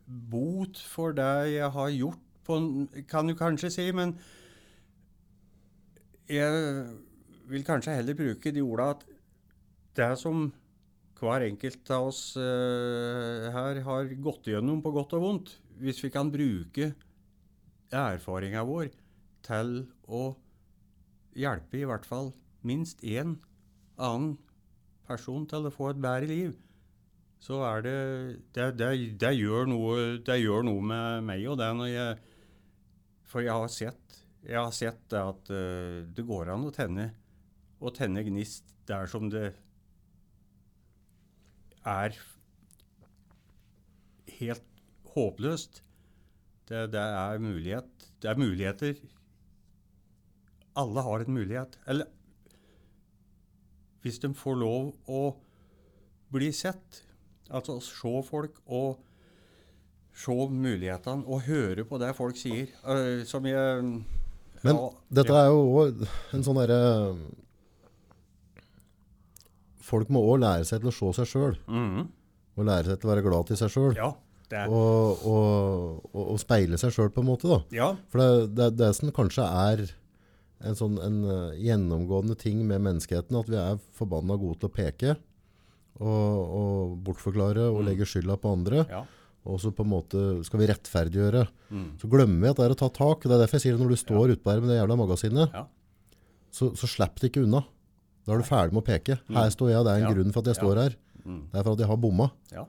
[0.07, 2.57] bot for det jeg har gjort, på
[3.07, 3.85] kan du kanskje si.
[3.95, 4.17] Men
[6.27, 6.83] jeg
[7.47, 9.07] vil kanskje heller bruke de orda at
[9.95, 10.49] det som
[11.23, 16.11] hver enkelt av oss uh, her har gått gjennom på godt og vondt, hvis vi
[16.11, 16.91] kan bruke
[17.93, 18.89] erfaringa vår
[19.45, 20.33] til å
[21.37, 22.33] hjelpe i hvert fall
[22.67, 23.37] minst én
[24.01, 24.35] annen
[25.07, 26.53] person til å få et bedre liv,
[27.43, 27.97] så er det
[28.55, 32.21] Det, det, det, gjør, noe, det gjør noe med meg og det når jeg
[33.27, 37.07] For jeg har sett, jeg har sett at uh, det går an å tenne,
[37.81, 39.47] å tenne gnist der som det
[41.83, 42.15] er
[44.39, 44.67] helt
[45.15, 45.81] håpløst.
[46.69, 48.05] Det er mulighet.
[48.21, 48.99] Det er muligheter.
[50.79, 51.79] Alle har en mulighet.
[51.87, 52.11] Eller
[54.03, 55.23] hvis de får lov å
[56.33, 57.03] bli sett,
[57.49, 58.99] altså se folk og
[60.13, 63.85] se mulighetene og høre på det folk sier, Uh, som jeg
[64.63, 66.03] Men ja, dette er jo òg
[66.33, 66.81] en sånn derre
[69.83, 71.57] Folk må òg lære seg til å se seg sjøl.
[71.67, 72.05] Mhm.
[72.55, 73.97] Og lære seg til å være glad til seg sjøl.
[73.97, 74.13] Ja.
[74.69, 77.49] Og, og, og, og speile seg sjøl, på en måte.
[77.49, 77.59] da.
[77.73, 77.89] ja.
[78.13, 79.83] For det, det, det som kanskje er
[80.63, 84.75] en sånn en uh, gjennomgående ting med menneskeheten, at vi er forbanna gode til å
[84.77, 85.17] peke
[85.99, 87.85] og, og bortforklare og Mm.
[87.89, 88.85] legge skylda på andre.
[88.89, 89.03] ja.
[89.45, 91.47] Og så på en måte skal vi rettferdiggjøre.
[91.69, 91.99] Mm.
[91.99, 93.23] Så glemmer vi at det er å ta tak.
[93.27, 95.51] Det er derfor jeg sier at når du står ute der med det jævla magasinet,
[95.53, 95.65] Ja.
[96.49, 97.59] så, så slipp det ikke unna.
[98.25, 99.19] Da er du ferdig med å peke.
[99.27, 100.13] Her står jeg, og det er en Ja.
[100.15, 100.61] grunn for at jeg Ja.
[100.63, 100.95] står her.
[101.27, 101.41] Mm.
[101.51, 102.31] Det er for at jeg har bomma.
[102.53, 102.65] ja.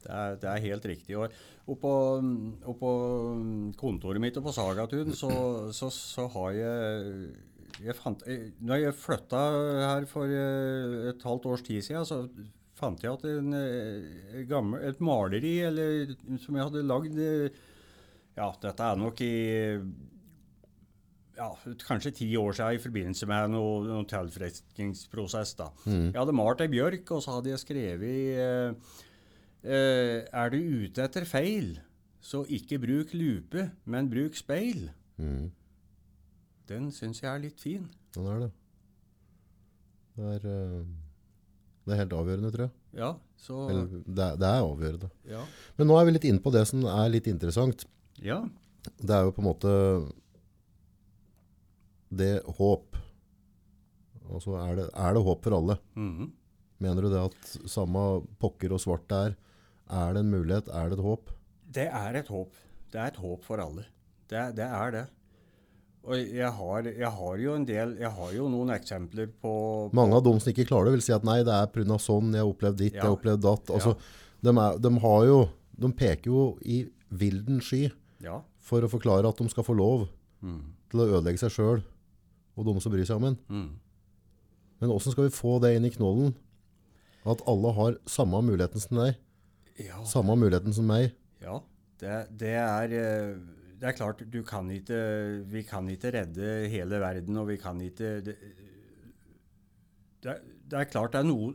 [0.00, 1.16] Det er, det er helt riktig.
[1.18, 1.28] Og
[1.68, 1.90] oppå,
[2.64, 5.28] oppå kontoret mitt og på Sagatun så,
[5.74, 7.34] så, så har jeg
[7.78, 9.42] jeg fant, jeg, når jeg flytta
[9.84, 12.22] her for eh, et halvt års tid siden, så
[12.80, 17.60] fant jeg at en, eh, gammel, et maleri eller, som jeg hadde lagd eh,
[18.38, 19.34] Ja, dette er nok i
[21.40, 21.48] ja,
[21.86, 25.54] kanskje ti år siden i forbindelse med noen noe tilfredsstillingsprosess.
[25.86, 26.10] Mm.
[26.10, 28.98] Jeg hadde malt ei bjørk, og så hadde jeg skrevet eh,
[29.64, 31.78] eh, Er du ute etter feil,
[32.20, 34.90] så ikke bruk lupe, men bruk speil.
[35.20, 35.48] Mm.
[36.70, 37.88] Den syns jeg er litt fin.
[38.14, 38.50] Den er det.
[40.20, 40.84] Det er, eh,
[41.86, 42.74] det er helt avgjørende, tror jeg.
[43.00, 45.10] Ja, så Eller, det, er, det er avgjørende.
[45.30, 45.42] Ja.
[45.78, 47.86] Men nå er vi litt inne på det som er litt interessant.
[48.22, 48.42] ja.
[48.96, 49.70] Det er jo på en måte
[52.16, 52.96] det håp.
[54.30, 55.76] Altså er det, er det håp for alle?
[55.98, 56.30] mhm.
[56.80, 58.00] Mener du det at samme
[58.40, 59.34] pokker og svart det er,
[59.92, 60.70] er det en mulighet?
[60.72, 61.28] Er det et håp?
[61.76, 62.54] Det er et håp.
[62.90, 63.84] Det er et håp for alle.
[64.32, 65.02] Det, det er det.
[66.08, 69.50] Og jeg har, jeg har jo en del Jeg har jo noen eksempler på
[69.92, 71.98] Mange av dem som ikke klarer det, vil si at nei, det er pga.
[72.00, 73.68] sånn, jeg har opplevd ditt, jeg har opplevd datt.
[73.76, 73.92] Altså,
[74.40, 75.38] de, er, de, har jo,
[75.76, 76.78] de peker jo i
[77.10, 77.90] vilden sky
[78.24, 78.40] Ja.
[78.58, 80.08] for å forklare at de skal få lov
[80.40, 80.62] Mm.
[80.88, 81.82] til å ødelegge seg sjøl
[82.56, 83.34] og de som bryr seg om en.
[83.50, 83.68] Mm.
[84.80, 86.32] Men åssen skal vi få det inn i knollen?
[87.28, 89.16] At alle har samme muligheten som deg,
[89.76, 90.00] Ja.
[90.08, 91.12] samme muligheten som meg.
[91.42, 91.60] Ja,
[92.00, 93.36] det, det er eh,
[93.80, 94.96] Det er klart, du kan ikke
[95.48, 98.34] Vi kan ikke redde hele verden, og vi kan ikke Det,
[100.24, 100.34] det,
[100.70, 101.54] det er klart det er noe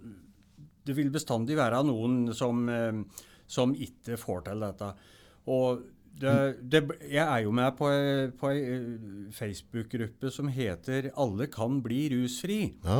[0.86, 3.00] Det vil bestandig være noen som, eh,
[3.50, 4.90] som ikke får til dette.
[5.50, 5.84] Og
[6.16, 6.34] det,
[6.72, 7.90] det, jeg er jo med på
[8.40, 12.74] på ei eh, Facebook-gruppe som heter 'Alle kan bli rusfri'.
[12.86, 13.00] Ja,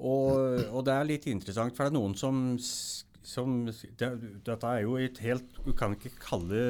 [0.00, 4.08] Og, og det er litt interessant, for det er noen som, s- som det,
[4.46, 6.60] Dette er jo et helt Du kan ikke kalle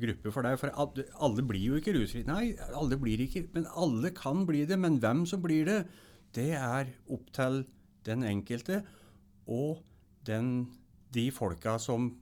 [0.00, 2.26] gruppe for det, for alle, alle blir jo ikke rusfrie.
[2.28, 4.78] Nei, alle blir ikke Men alle kan bli det.
[4.80, 5.78] Men hvem som blir det,
[6.34, 7.62] det er opp til
[8.04, 8.82] den enkelte
[9.44, 9.84] og
[10.26, 10.66] den,
[11.12, 12.14] de folka som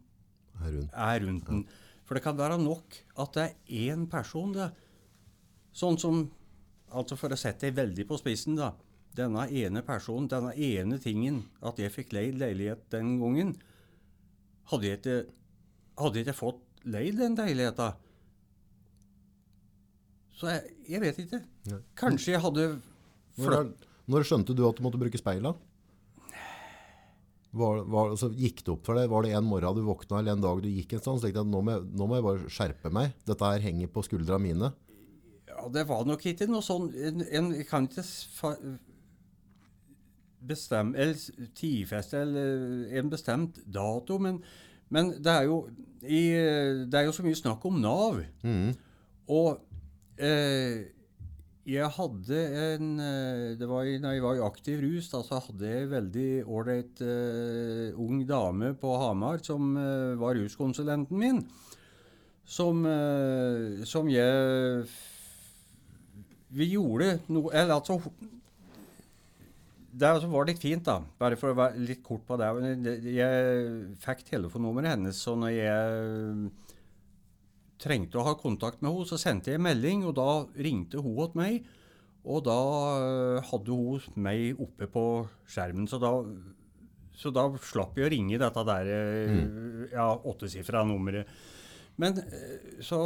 [0.58, 0.92] er rundt.
[0.92, 1.64] er rundt den.
[2.04, 4.72] For det kan være nok at det er én person, det.
[5.72, 6.24] Sånn som
[6.92, 8.66] Altså for å sette det veldig på spissen, da.
[9.16, 13.56] Denne ene personen, denne ene tingen, at jeg fikk leid leilighet den gangen
[14.70, 15.16] Hadde jeg ikke,
[16.00, 17.90] hadde jeg ikke fått leid den leiligheta
[20.38, 21.42] Så jeg, jeg vet ikke.
[21.98, 22.64] Kanskje jeg hadde
[23.36, 23.74] Når,
[24.08, 25.52] når skjønte du at du måtte bruke speila?
[27.52, 29.10] Var, var, altså, gikk det opp for deg?
[29.12, 31.48] Var det en morgen du våkna eller en dag du gikk en så jeg at
[31.48, 33.12] nå må jeg, nå må jeg bare skjerpe meg.
[33.28, 34.72] Dette her henger på skuldra mine.
[35.50, 38.06] Ja, det var nok ikke noe sånn En, en jeg kan ikke
[40.48, 44.40] bestemme Eller tidfeste eller en bestemt dato, men,
[44.90, 45.66] men det, er jo
[46.02, 46.24] i,
[46.86, 48.18] det er jo så mye snakk om Nav.
[48.42, 48.72] Mm.
[49.30, 49.60] Og
[50.18, 50.82] eh,
[51.62, 55.38] jeg hadde en eh, det var i, Når jeg var i aktiv rus, da, så
[55.44, 61.38] hadde jeg en veldig ålreit eh, ung dame på Hamar som eh, var ruskonsulenten min.
[62.42, 64.88] Som, eh, som jeg
[66.50, 68.00] Vi gjorde noe Eller altså
[69.92, 72.48] Det var litt fint, da, bare for å være litt kort på det
[73.12, 76.46] Jeg fikk telefonnummeret hennes, så når jeg
[77.82, 80.28] trengte å ha kontakt med henne, så sendte jeg en melding, og da
[80.64, 81.68] ringte hun til meg.
[82.22, 82.58] Og da
[83.02, 85.06] øh, hadde hun meg oppe på
[85.50, 86.12] skjermen, så da,
[87.18, 88.92] så da slapp jeg å ringe dette der
[89.32, 89.88] mm.
[89.90, 91.26] ja, åttesifra nummeret.
[92.00, 92.16] Men
[92.80, 93.00] så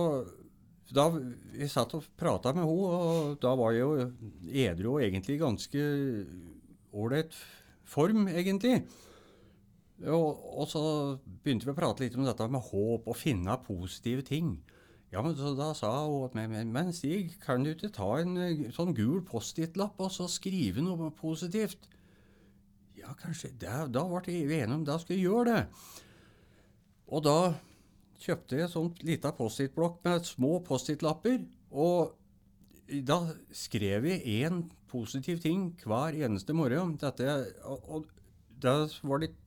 [0.94, 1.08] da
[1.56, 4.04] Jeg satt og prata med henne, og da var jeg jo
[4.46, 5.80] edru og egentlig ganske
[6.96, 7.36] ålreit
[7.86, 8.80] form, egentlig.
[10.04, 10.82] Og, og så
[11.44, 14.56] begynte vi å prate litt om dette med håp og finne positive ting.
[15.12, 18.34] Ja, men så Da sa hun at men, men, Stig, kan du ikke ta en
[18.42, 21.86] eh, sånn gul Post-It-lapp og så skrive noe positivt?
[22.98, 23.52] Ja, kanskje.
[23.60, 25.62] Da, da ble vi enige om da skulle jeg gjøre det.
[27.06, 27.38] Og da
[28.20, 31.44] kjøpte jeg sånn lita Post-It-blokk med små Post-It-lapper.
[31.70, 32.16] Og
[33.06, 33.20] da
[33.54, 34.64] skrev jeg én
[34.96, 36.96] positiv ting hver eneste morgen.
[37.00, 37.36] Dette,
[37.68, 38.06] og, og
[38.62, 39.42] det var litt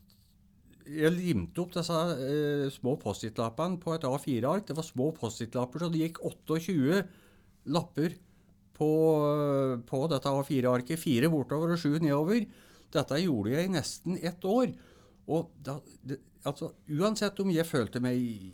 [0.89, 4.65] jeg limte opp disse eh, små Post-It-lappene på et A4-ark.
[4.65, 7.03] Det var små Post-It-lapper, så det gikk 28
[7.69, 8.15] lapper
[8.77, 8.89] på,
[9.85, 11.01] på dette A4-arket.
[11.01, 12.47] Fire bortover og sju nedover.
[12.89, 14.71] Dette gjorde jeg i nesten ett år.
[15.29, 15.77] Og da,
[16.09, 16.17] det,
[16.49, 18.49] altså, uansett om jeg følte meg i,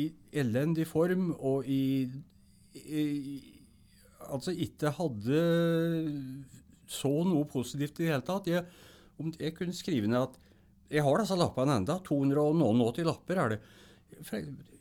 [0.00, 0.06] i
[0.40, 2.08] elendig form og i,
[2.72, 2.96] i
[4.32, 5.40] Altså ikke hadde
[6.86, 8.62] så noe positivt i det hele tatt jeg,
[9.18, 10.36] Om jeg kunne skrive ned at
[10.92, 13.60] Jeg har disse lappene enda, 280 lapper er det.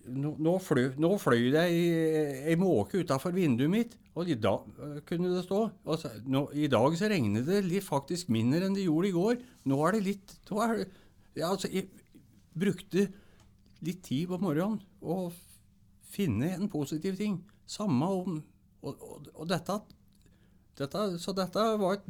[0.05, 4.99] Nå, nå, fløy, nå fløy det ei, måke utafor vinduet mitt, og i dag øh,
[5.09, 5.63] kunne det stå.
[5.81, 9.41] Altså, nå, I dag så regner det litt, faktisk mindre enn det gjorde i går.
[9.65, 10.85] Nå er det litt er det,
[11.33, 11.89] ja, altså, Jeg
[12.53, 13.07] brukte
[13.81, 15.31] litt tid på morgenen å
[16.13, 17.41] finne en positiv ting.
[17.65, 18.43] Samme om
[18.85, 19.79] Og, og, og dette,
[20.77, 22.05] dette Så dette var et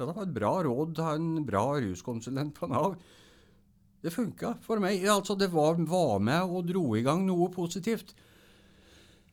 [0.00, 2.94] dette var et bra råd til en bra ruskonsulent på Nav.
[4.00, 5.02] Det funka for meg.
[5.12, 8.14] Altså, det var, var med og dro i gang noe positivt.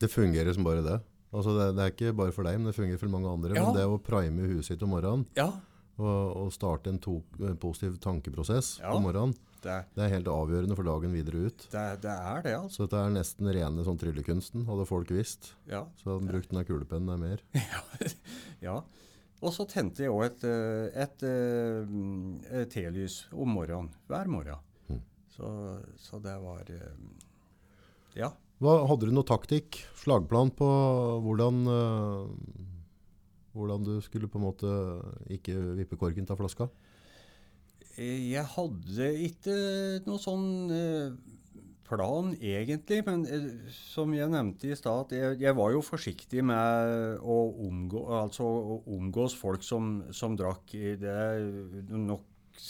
[0.01, 0.97] Det fungerer som bare det.
[1.32, 3.55] Altså det, det er ikke bare for deg, men det fungerer for mange andre.
[3.55, 3.63] Ja.
[3.63, 5.47] Men det å prime huset sitt om morgenen, Ja,
[5.97, 7.21] og, og starte en to,
[7.63, 8.91] positiv tankeprosess Ja.
[8.95, 11.66] om morgenen, det, det er helt avgjørende for dagen videre ut.
[11.72, 12.76] det, det er det, altså.
[12.76, 15.51] Så dette er nesten rene sånn tryllekunsten, hadde folk visst.
[15.70, 15.86] Ja.
[15.99, 17.43] Så hadde de brukt den der kulepennen der mer.
[18.68, 18.80] ja.
[19.38, 20.45] Og så tente jeg òg et,
[20.97, 23.91] et, et, eh, telys om morgenen.
[24.10, 24.64] Hver morgen.
[24.89, 25.03] Mm.
[25.36, 25.51] Så,
[26.01, 26.99] så det var eh,
[28.18, 28.32] Ja.
[28.58, 30.68] Hva, hadde du noe taktikk, slagplan på
[31.22, 31.60] hvordan,
[33.53, 34.72] hvordan du skulle på en måte
[35.30, 36.66] ikke vippe korken av flaska?
[37.98, 39.54] Jeg hadde ikke
[40.06, 41.16] noe sånn eh,
[41.88, 47.22] plan egentlig, men eh, som jeg nevnte i stad, jeg, jeg var jo forsiktig med
[47.24, 47.38] å,
[47.68, 50.76] omgå, altså, å omgås folk som, som drakk.
[51.02, 51.48] Det er
[51.89, 52.62] nok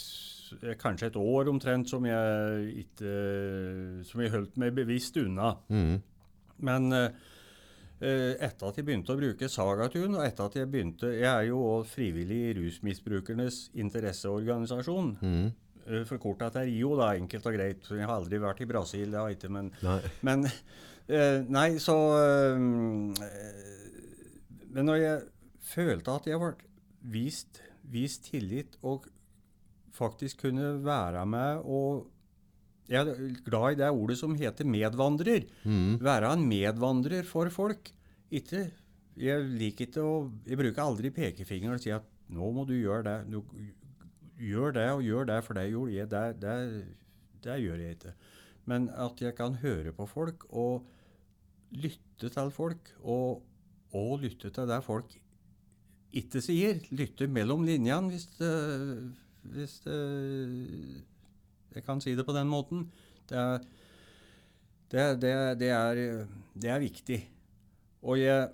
[0.62, 3.16] eh, kanskje et år omtrent som jeg ikke
[4.08, 5.56] Som jeg holdt meg bevisst unna.
[5.68, 5.98] Mm.
[6.64, 7.10] Men eh,
[7.98, 11.58] etter at jeg begynte å bruke Sagatun, og etter at jeg begynte Jeg er jo
[11.66, 15.16] òg frivillig i Rusmisbrukernes interesseorganisasjon.
[15.18, 15.48] Mm.
[15.88, 17.88] Uh, Forkorta til RIO, da, enkelt og greit.
[17.90, 19.98] Jeg har aldri vært i Brasil, det har jeg ikke, men Nei.
[20.28, 22.58] Men eh, Nei, så eh,
[24.68, 25.22] Men når jeg
[25.68, 26.52] følte at jeg ble
[27.08, 29.08] vist, vist tillit og
[29.96, 32.06] faktisk kunne være med og
[32.88, 35.48] Jeg er glad i det ordet som heter medvandrer.
[35.64, 35.98] Mm.
[36.00, 37.92] Være en medvandrer for folk.
[38.30, 38.70] Ikke
[39.18, 43.02] Jeg liker ikke å Jeg bruker aldri pekefingeren og sier at 'nå må du gjøre
[43.04, 43.30] det'.
[43.32, 43.42] Du,
[44.38, 46.10] gjør det og gjør det, for det gjorde jeg.
[46.10, 46.56] Det, det,
[47.44, 48.14] det gjør jeg ikke.
[48.68, 50.86] Men at jeg kan høre på folk og
[51.72, 53.42] lytte til folk, og,
[53.96, 55.16] og lytte til det folk
[56.18, 56.80] ikke sier.
[56.94, 58.52] Lytte mellom linjene, hvis, det,
[59.54, 59.98] hvis det,
[61.74, 62.86] jeg kan si det på den måten.
[63.28, 63.66] Det er,
[64.88, 66.00] det, det, det, er,
[66.64, 67.20] er viktig.
[68.02, 68.48] Og jeg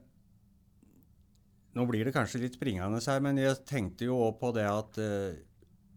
[1.74, 4.98] Nå blir det kanskje litt springende her, men jeg tenkte jo òg på det at
[5.02, 5.40] eh,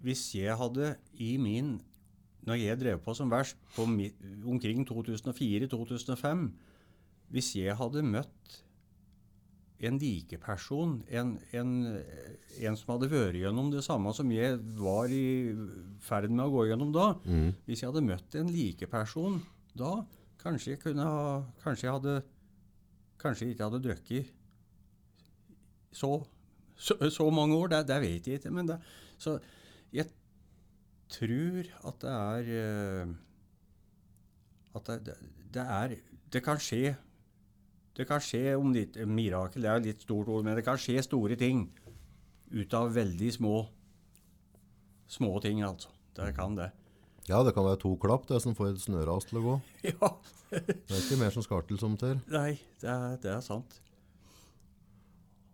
[0.02, 1.76] hvis jeg hadde i min
[2.48, 6.44] Når jeg drev på som verst på omkring 2004-2005
[7.30, 8.58] Hvis jeg hadde møtt
[9.80, 11.74] en likeperson, en, en,
[12.66, 15.54] en som hadde vært gjennom det samme som jeg var i
[16.02, 17.52] ferd med å gå gjennom da mm.
[17.68, 19.38] Hvis jeg hadde møtt en likeperson
[19.78, 19.92] da,
[20.42, 21.28] kanskje jeg kunne ha
[21.62, 22.16] Kanskje jeg hadde
[23.22, 24.34] Kanskje jeg ikke hadde drukket
[25.98, 26.12] så,
[26.76, 27.72] så, så mange år.
[27.72, 28.52] Det, det vet jeg ikke.
[28.54, 28.78] Men det,
[29.18, 29.38] så
[29.94, 30.06] jeg
[31.10, 33.16] tror at det er eh,
[34.76, 35.16] At det, det,
[35.56, 35.96] det er
[36.34, 36.98] Det kan skje
[37.98, 40.78] Det kan skje om litt Mirakel det er et litt stort ord, men det kan
[40.78, 41.66] skje store ting
[42.54, 43.56] ut av veldig små
[45.08, 45.90] små ting, altså.
[46.18, 46.72] Det kan det.
[47.28, 49.60] Ja, det kan være to klapp, det som får et snøras til å gå.
[49.94, 50.14] Ja.
[50.48, 52.22] Det er ikke mer som skal til som til.
[52.32, 53.74] Nei, det er, det er sant.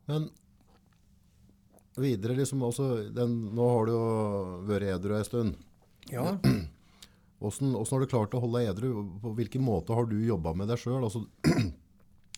[0.06, 0.28] Men
[1.98, 4.04] videre liksom også, den, nå har du jo
[4.70, 5.56] vært edru en stund.
[6.14, 6.28] Ja.
[7.41, 8.91] Hvordan har du klart å holde deg edru?
[9.24, 10.86] På hvilken måte har du jobbet med deg?
[10.94, 11.24] Altså,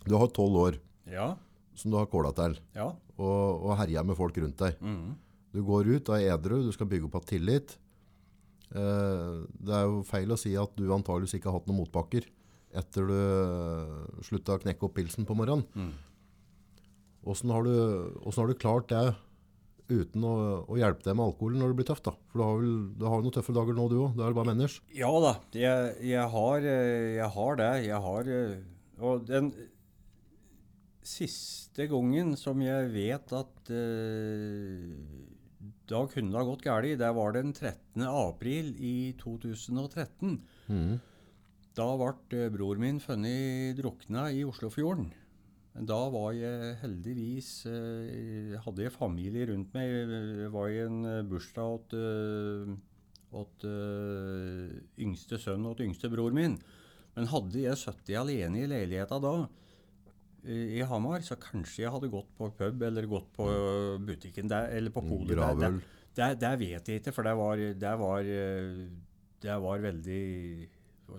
[0.06, 0.78] du har 12 år
[1.12, 1.36] Ja.
[1.76, 2.92] som du har kåla til, Ja.
[3.18, 4.78] og, og herja med folk rundt deg.
[4.82, 5.16] Mm.
[5.56, 7.78] Du går ut, er edru, du skal bygge opp av tillit.
[8.76, 12.26] Eh, det er jo feil å si at du antageligvis ikke har hatt noen motbakker
[12.76, 15.64] etter du eh, slutta å knekke opp pilsen på morgenen.
[15.76, 15.94] Mm.
[17.26, 19.16] Har, du, har du klart det
[19.90, 20.34] uten å,
[20.70, 22.06] å hjelpe deg med alkoholen når det blir tøft?
[22.10, 22.14] da?
[22.32, 24.12] For du har vel du har noen tøffe dager nå, du òg.
[24.18, 24.84] Det er vel bare menneske.
[24.98, 27.72] Ja da, jeg, jeg, har, eh, jeg har det.
[27.88, 28.56] Jeg har eh,
[29.06, 29.50] Og den
[31.08, 34.94] siste gangen som jeg vet at uh,
[35.90, 38.06] da kunne det ha gått galt, det var den 13.
[38.10, 40.40] april i 2013.
[40.70, 40.96] Mm.
[41.76, 45.12] Da ble eh, bror min funnet drukna i Oslofjorden.
[45.76, 49.92] Da var jeg heldigvis uh, Hadde jeg familie rundt meg.
[49.92, 52.72] Jeg var i en bursdag åt, uh,
[53.36, 53.68] åt
[55.04, 56.56] yngste sønn åt yngste bror min.
[57.16, 59.36] Men hadde jeg sittet alene i leiligheta da,
[60.46, 63.48] i Hamar, så kanskje jeg hadde gått på pub eller gått på
[64.06, 65.80] butikken der, eller på polet der.
[66.16, 68.28] der, Der, vet jeg ikke, for det var, der var,
[69.44, 70.70] der var veldig,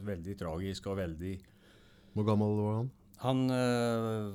[0.06, 1.34] veldig tragisk og veldig
[2.14, 2.90] Hvor gammel var han?
[3.24, 4.32] Han, øh,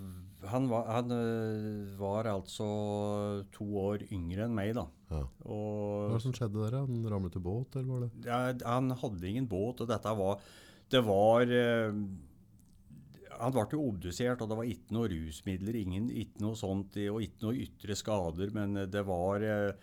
[0.50, 2.68] han, var, han øh, var altså
[3.54, 4.88] to år yngre enn meg, da.
[5.12, 5.22] Ja.
[5.44, 6.80] Hva Og det som skjedde der?
[6.82, 8.12] Han ramlet i båt, eller var det?
[8.26, 10.42] ja, han hadde ingen båt, og dette var
[10.92, 11.94] Det var øh,
[13.42, 17.24] Han ble jo obdusert, og det var ikke noe rusmidler, ingen, ikke noe sånt, og
[17.26, 19.74] ikke noe ytre skader, men det var øh,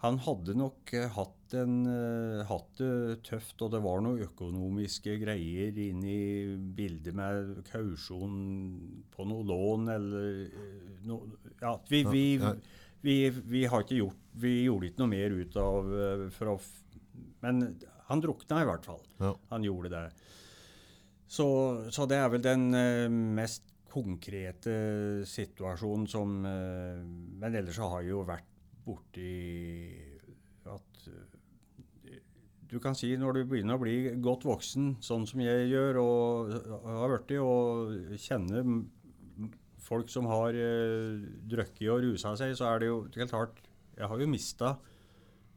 [0.00, 5.18] han hadde nok eh, hatt, en, eh, hatt det tøft, og det var noen økonomiske
[5.20, 6.20] greier inn i
[6.76, 8.38] bildet med kausjon
[9.12, 12.24] på noe lån eller eh, noe Ja, vi, vi,
[13.04, 16.56] vi, vi har ikke gjort Vi gjorde ikke noe mer ut av eh, å
[17.44, 17.62] Men
[18.08, 19.04] han drukna i hvert fall.
[19.20, 19.34] Ja.
[19.52, 20.06] Han gjorde det.
[21.30, 21.46] Så,
[21.94, 24.72] så det er vel den eh, mest konkrete
[25.26, 27.02] situasjonen som eh,
[27.42, 28.48] Men ellers så har jeg jo vært
[28.86, 29.34] borti
[30.70, 32.18] at eh,
[32.70, 36.56] Du kan si når du begynner å bli godt voksen, sånn som jeg gjør, og
[36.86, 38.66] har blitt, og kjenner
[39.80, 41.18] folk som har uh,
[41.50, 43.56] drukket og rusa seg, så er det jo helt klart
[43.96, 44.68] Jeg har jo mista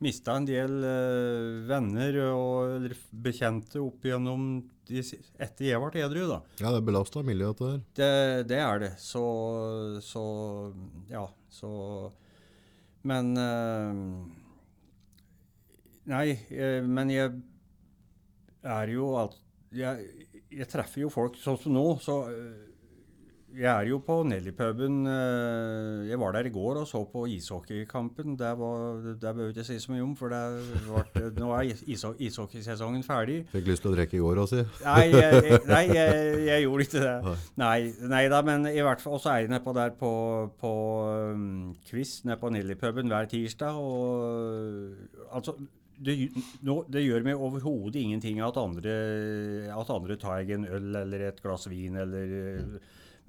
[0.04, 4.48] mista en del uh, venner og bekjente opp igjennom
[4.90, 5.04] de,
[5.40, 6.42] etter jeg ble edru, da.
[6.60, 7.84] Ja, det er belasta miljøet, dette der.
[8.00, 8.92] Det, det er det.
[9.00, 9.24] Så,
[10.04, 10.24] så
[11.12, 11.72] Ja, så
[13.04, 13.94] Men uh,
[16.12, 17.32] Nei, eh, men jeg
[18.68, 19.38] er jo alt
[19.74, 22.73] jeg, jeg treffer jo folk sånn som nå, så eh,
[23.54, 25.06] jeg er jo på Nelly-puben.
[25.08, 28.36] eh, Jeg var der i går og så på ishockeykampen.
[28.40, 30.42] Der, var, det bør jeg ikke si så mye om, for det
[31.14, 33.44] ble, nå er ishockeysesongen ferdig.
[33.54, 34.86] Fikk lyst til å drikke i går også, si.
[34.88, 37.36] Nei, jeg, nei jeg, jeg gjorde ikke det.
[37.62, 37.78] Nei.
[38.16, 40.12] Nei, da, men i hvert fall også er jeg nedpå der på,
[40.64, 40.74] på
[41.36, 43.78] um, quiz nede på Nilly-puben hver tirsdag.
[43.78, 45.56] Og altså
[46.04, 46.18] det,
[46.66, 48.98] no, det gjør meg overhodet ingenting at andre,
[49.72, 52.74] at andre tar en øl eller et glass vin eller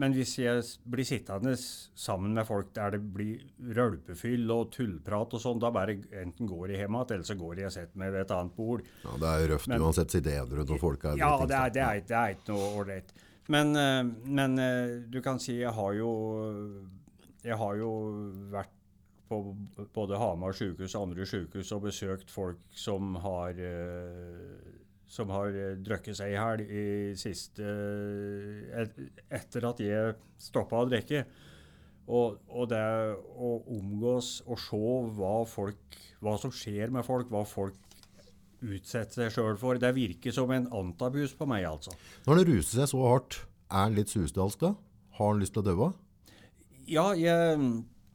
[0.02, 3.44] Men hvis jeg blir sittende sammen med folk der det blir
[3.76, 7.60] rølpefyll og tullprat og sånn, da bare enten går jeg hjem igjen, eller så går
[7.62, 8.82] jeg og setter meg ved et annet bord.
[9.04, 11.70] Ja, det er jo røft Men- uansett sitt edru når folk er Ja, det er,
[11.70, 13.14] det er, det er ikke noe ålreit.
[13.54, 16.10] Men, eh, men eh, du kan si jeg har jo
[17.44, 17.90] Jeg har jo
[18.50, 18.70] vært
[19.28, 19.38] på
[19.94, 24.72] både Hamar sykehus og andre sykehus og besøkt folk som har eh,
[25.10, 26.84] som har eh, drukket seg i hjel i
[27.18, 27.64] siste
[28.74, 28.96] et,
[29.28, 31.24] Etter at jeg stoppa å drikke.
[32.04, 32.84] Og, og det
[33.40, 34.80] å omgås og se
[35.16, 37.76] hva folk hva som skjer med folk, hva folk
[38.64, 41.92] utsetter seg sjøl for, det virker som en antabus på meg, altså.
[42.24, 44.72] Når han ruser seg så hardt, er han litt susdalsk da?
[45.18, 45.90] Har han lyst til å dø?
[46.88, 47.58] Ja, jeg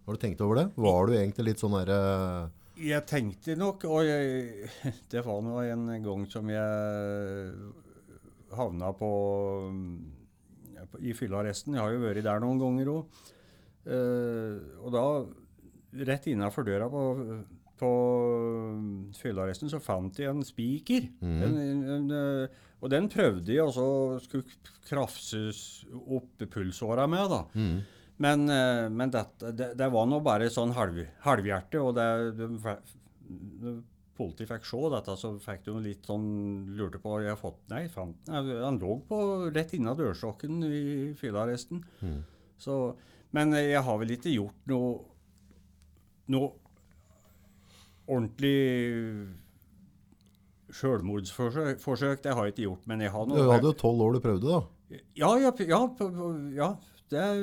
[0.09, 0.65] Har du tenkt over det?
[0.73, 2.49] Var du egentlig litt sånn derre
[2.79, 4.69] Jeg tenkte nok, og jeg,
[5.11, 7.51] det var nå en gang som jeg
[8.55, 9.11] havna på,
[11.03, 11.75] i fyllearresten.
[11.75, 13.21] Jeg har jo vært der noen ganger òg.
[13.89, 15.05] og da,
[16.09, 17.03] rett innafor døra på,
[17.79, 17.91] på
[19.19, 21.07] fyllearresten, så fant jeg en spiker.
[21.23, 27.41] Eh, og den prøvde jeg også skulle krafses opp pulsåra med, da.
[27.53, 27.79] mm.
[28.19, 32.07] Men, eh, men dette, det, det var nå bare sånn halv, halvhjerte, og det,
[34.19, 36.25] politiet fikk se dette, så fikk de litt sånn
[36.75, 39.21] lurte på jeg har fått, Nei, fant, han lå på
[39.55, 40.81] rett inna dørstokken i
[41.19, 41.85] fyllearresten.
[42.03, 42.19] Mm.
[42.59, 42.79] Så,
[43.35, 44.97] men jeg har vel ikke gjort noe
[46.29, 46.51] noe
[48.09, 48.57] ordentlig
[50.75, 52.21] sjølmordsforsøk.
[52.25, 54.21] Det har jeg ikke gjort, men jeg har noe Du hadde jo tolv år du
[54.27, 54.99] prøvde, da.
[55.17, 55.81] ja, ja, ja,
[56.57, 56.73] ja
[57.09, 57.39] det er,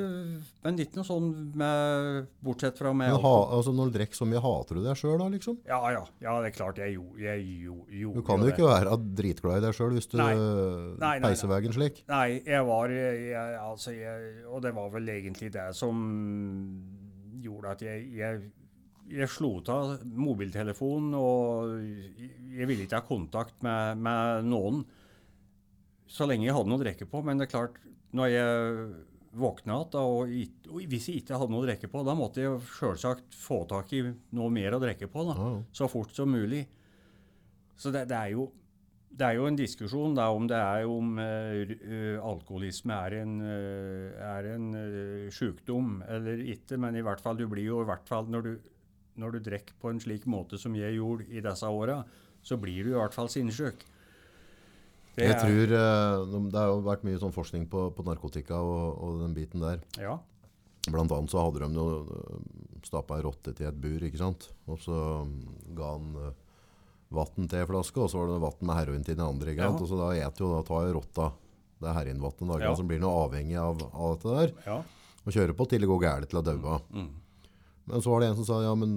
[0.63, 4.43] men ikke noe sånn med Bortsett fra med ha, altså, når du drikker så mye,
[4.45, 5.57] hater du deg sjøl da, liksom?
[5.67, 8.99] Ja, ja, ja, det er klart jeg gjorde jeg, gjo- Du kan jo ikke være
[9.19, 10.29] dritglad i deg sjøl hvis du Nei.
[10.37, 12.03] Nei, nei, peiser veien slik.
[12.13, 16.07] Nei, jeg var jeg, Altså, jeg Og det var vel egentlig det som
[17.43, 18.47] gjorde at jeg, jeg
[19.07, 21.77] jeg slo av mobiltelefonen, og
[22.59, 24.81] jeg ville ikke ha kontakt med, med noen
[26.11, 27.21] så lenge jeg hadde noe å drikke på.
[27.23, 27.77] Men det er klart,
[28.19, 28.89] når jeg
[29.37, 32.61] våkna igjen, og, og hvis jeg ikke hadde noe å drikke på, da måtte jeg
[32.79, 34.03] selvsagt få tak i
[34.37, 35.27] noe mer å drikke på.
[35.29, 35.51] da ja.
[35.77, 36.65] så fort som mulig.
[37.77, 38.47] Så det, det, er, jo,
[39.13, 44.23] det er jo en diskusjon da, om det er om uh, alkoholisme er en, uh,
[44.33, 48.09] er en uh, sykdom eller ikke, men i hvert fall, du blir jo i hvert
[48.09, 48.55] fall når du,
[49.21, 52.01] når du drikker på en slik måte som jeg gjorde i disse åra,
[52.47, 53.85] så blir du i hvert fall sinnssyk.
[55.17, 58.99] Det Jeg tror øh, Det har jo vært mye sånn forskning på, på narkotika og,
[59.01, 59.81] og den biten der.
[59.97, 60.19] Ja.
[60.87, 62.43] Blant annet så hadde de noe øh,
[62.87, 64.51] stappa ei rotte til et bur, ikke sant.
[64.71, 64.95] Og så
[65.27, 65.39] mm,
[65.79, 66.29] ga han uh,
[67.17, 69.55] vann til ei flaske, og så var det vann med heroin til den andre.
[69.55, 69.81] ikke sant?
[69.81, 69.87] Ja.
[69.87, 71.31] Og så da et jo, da tar jo rotta
[71.83, 72.75] det heroinvannet, Ja.
[72.79, 74.53] som blir noe avhengig av, av dette der.
[74.69, 74.77] Ja.
[75.27, 76.79] Og kjører på til det går gærent til å daue.
[76.95, 77.09] Mm.
[77.91, 78.93] Men så var det en som sa ja, men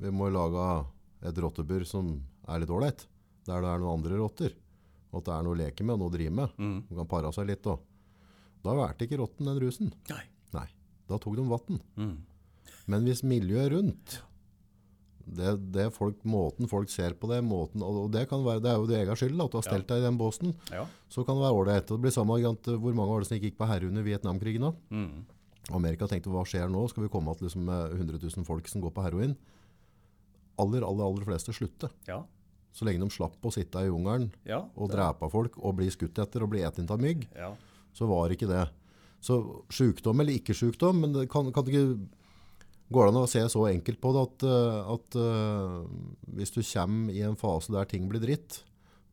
[0.00, 0.66] vi må lage
[1.28, 2.16] et rottebur som
[2.48, 3.06] er litt ålreit.
[3.46, 4.56] Der det er noen andre rotter.
[5.10, 6.56] Og at det er noe å leke med og noe å drive med.
[6.58, 6.76] Mm.
[6.88, 7.80] De kan pare seg litt òg.
[8.64, 9.92] Da valgte ikke rotten den rusen.
[10.10, 10.24] Nei.
[10.54, 10.66] Nei.
[11.10, 11.80] Da tok de vann.
[11.96, 12.16] Mm.
[12.92, 14.20] Men hvis miljøet rundt
[15.30, 18.78] det, det folk, Måten folk ser på det, måten, og det, kan være, det er
[18.80, 20.86] jo din egen skyld at du har stelt deg i den båsen, Ja.
[21.08, 21.86] så kan det være ålreit.
[21.86, 24.60] Det blir samme til Hvor mange var det som ikke gikk på herre under Vietnamkrigen?
[24.66, 24.72] da?
[24.90, 25.24] Mm.
[25.76, 26.88] Amerika tenkte hva skjer nå?
[26.90, 29.36] Skal vi komme til liksom, med 100 000 folk som går på heroin?
[30.58, 31.90] Aller, aller, aller fleste slutter.
[32.08, 32.24] Ja.
[32.72, 34.60] Så lenge de slapp å sitte i jungelen Ja.
[34.76, 37.54] og drepe folk og bli skutt etter og bli spist av mygg, Ja.
[37.92, 38.68] så var ikke det.
[39.20, 41.98] Så sykdom eller ikke sykdom, men det kan, kan det ikke
[42.90, 45.86] Går det an å se så enkelt på det at, eh, at uh,
[46.34, 48.64] hvis du kommer i en fase der ting blir dritt,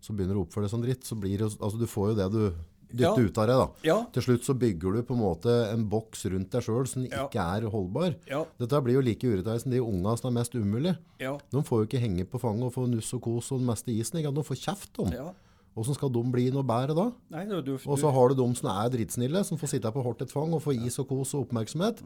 [0.01, 2.15] så begynner du å oppføre deg som dritt, så blir det, altså du får jo
[2.17, 2.41] det du
[2.89, 3.25] dytter Ja.
[3.27, 3.55] ut av deg.
[3.57, 3.67] da.
[3.83, 3.97] Ja.
[4.13, 7.27] Til slutt så bygger du på en måte en boks rundt deg sjøl som Ja.
[7.27, 8.15] ikke er holdbar.
[8.27, 8.45] Ja.
[8.59, 10.97] Dette blir jo like urettferdig som de unga som er mest umulig.
[11.19, 11.37] Ja.
[11.51, 13.91] De får jo ikke henge på fanget og få nuss og kos og den meste
[13.91, 14.19] isen.
[14.21, 14.33] Ikke?
[14.33, 15.11] De får kjeft om.
[15.11, 15.33] ja.
[15.77, 17.11] Hvordan skal de bli noe bedre da?
[17.29, 20.01] Nei, du, du, Og så har du de som er dritsnille, som får sitte på
[20.03, 22.01] hardt et fang og få is og kos og oppmerksomhet.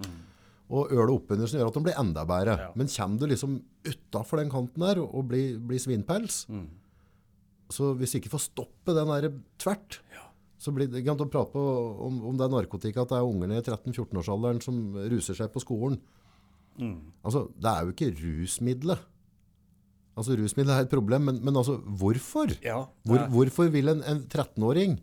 [0.70, 2.58] Og øle oppunder som gjør at de blir enda bedre.
[2.58, 2.60] Mm.
[2.60, 2.72] Ja.
[2.76, 6.68] Men kommer du liksom utafor den kanten der og blir, blir svinpels, Mm.
[7.72, 10.00] så hvis du ikke får stoppe den der tvert,
[10.62, 11.62] så blir det gant å prate på,
[12.06, 15.64] om, om det er narkotika, at det er ungene i 13-14-årsalderen som ruser seg på
[15.64, 15.98] skolen.
[16.78, 17.00] Mm.
[17.26, 19.08] Altså, det er jo ikke rusmiddelet.
[20.20, 22.54] Altså, rusmiddelet er et problem, men, men altså, hvorfor?
[22.62, 22.84] Ja.
[23.08, 25.00] Hvor, hvorfor vil en, en 13-åring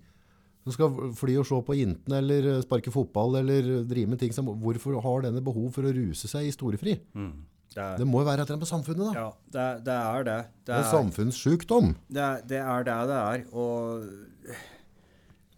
[0.69, 4.35] som skal fly og se på jentene eller eh, sparke fotball eller drive med ting
[4.37, 6.99] som, hvorfor har denne behov for å ruse seg i storefri?
[7.17, 7.31] Mm.
[7.73, 9.13] Det er, Det må jo være et eller annet med samfunnet da.
[9.17, 10.37] ja, det, det er det.
[10.49, 11.91] Det Det er er, samfunnssykdom.
[12.17, 13.43] det, det er det det er.
[13.53, 14.07] Og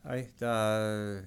[0.07, 1.20] Nei, det er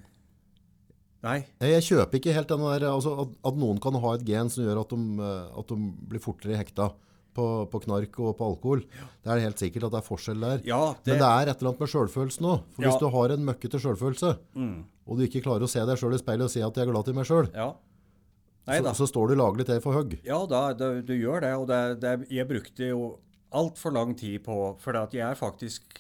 [1.24, 1.38] Nei.
[1.64, 4.66] Jeg kjøper ikke helt den der, altså at, at noen kan ha et gen som
[4.66, 5.78] gjør at de, eh, at de
[6.12, 6.90] blir fortere hekta
[7.34, 8.84] på, på knark og på alkohol.
[9.24, 10.60] Det er helt sikkert at det er forskjell der.
[10.68, 12.68] Ja, det, Men det er et eller annet med sjølfølelsen òg.
[12.76, 14.76] For hvis du har en møkkete selvfølelse, mm,
[15.08, 16.92] og du ikke klarer å se deg sjøl i speilet og si at jeg er
[16.92, 17.72] glad i meg sjøl, Ja.
[18.64, 20.14] Så, så står du laglig til for hugg.
[20.24, 21.50] Ja, da, da, du gjør det.
[21.60, 23.10] Og det, det, jeg brukte jo
[23.52, 26.00] altfor lang tid på For jeg er faktisk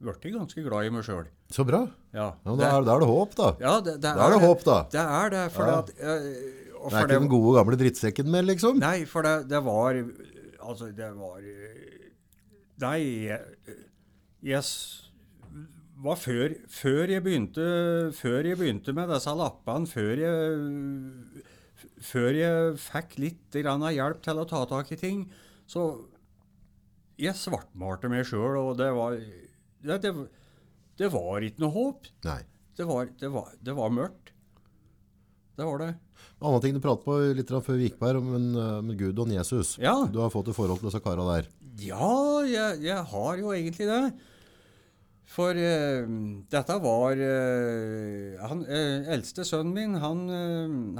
[0.00, 1.26] blitt ganske glad i meg sjøl.
[1.52, 1.82] Så bra.
[2.16, 3.48] Ja, Ja, da, er, da er det håp, da.
[3.60, 4.78] ja, det, det Da er det håp, da.
[4.94, 5.44] Det er det.
[5.52, 5.78] For Ja.
[5.82, 6.30] at, eh,
[6.80, 8.78] og Det for er ikke den gode, gamle drittsekken mer, liksom.
[8.80, 10.00] Nei, for det, det var
[10.60, 11.40] Altså, det var
[12.80, 12.98] Nei,
[13.28, 13.40] jeg,
[14.42, 14.62] jeg
[16.00, 17.64] var før, før jeg begynte
[18.16, 21.44] Før jeg begynte med disse lappene, før jeg
[22.00, 25.26] Før jeg fikk litt grann av hjelp til å ta tak i ting,
[25.68, 25.84] så
[27.20, 29.18] Jeg svartmalte meg sjøl, og det var
[29.84, 30.14] det, det,
[31.00, 32.10] det var ikke noe håp.
[32.26, 32.40] Nei.
[32.76, 34.32] Det var, det var, det var mørkt.
[35.60, 35.90] Det var det.
[36.40, 39.00] Annen ting du pratet på litt før vi gikk på her, om en, eh, med
[39.00, 39.74] Gud og Jesus.
[39.80, 39.96] Ja.
[40.08, 41.50] Du har fått et forhold til disse kara der.
[41.80, 44.04] Ja, jeg, jeg har jo egentlig det.
[45.30, 46.08] For uh,
[46.50, 50.24] dette var uh, han, uh, Eldste sønnen min han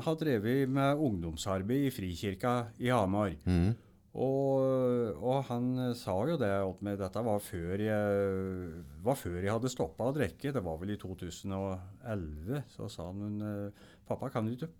[0.05, 3.35] har drevet med ungdomsarbeid i Frikirka i Hamar.
[3.45, 3.73] Mhm.
[4.11, 8.71] Og, og han eh, sa jo det at med, dette var før jeg,
[9.05, 10.51] var før jeg hadde stoppa å drikke.
[10.57, 12.65] Det var vel i 2011.
[12.75, 14.73] Så sa han men, eh, pappa, kan du ikke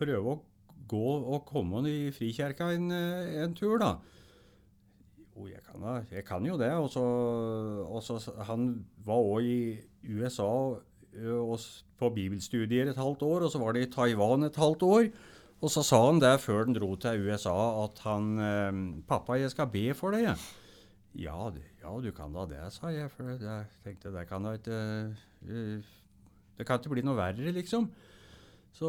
[0.00, 0.40] prøve å
[0.88, 3.98] gå og komme i Frikirka en, eh, en tur, da?
[5.34, 5.98] Jo, jeg kan, da.
[6.08, 6.72] jeg kan jo det.
[6.80, 7.04] Og så,
[7.84, 8.16] og så
[8.48, 9.60] Han var òg i
[10.16, 10.48] USA
[11.10, 11.58] og
[11.98, 15.10] på bibelstudier et halvt år, og så var det i Taiwan et halvt år.
[15.60, 17.52] Og så sa han det før han dro til USA,
[17.84, 20.38] at han eh, 'Pappa, jeg skal be for deg', jeg.
[21.20, 21.50] Ja,
[21.82, 23.10] ja, du kan da det, sa jeg.
[23.10, 24.78] For jeg tenkte det kan da ikke
[25.48, 25.82] eh,
[26.56, 27.90] Det kan ikke bli noe verre, liksom.
[28.72, 28.88] Så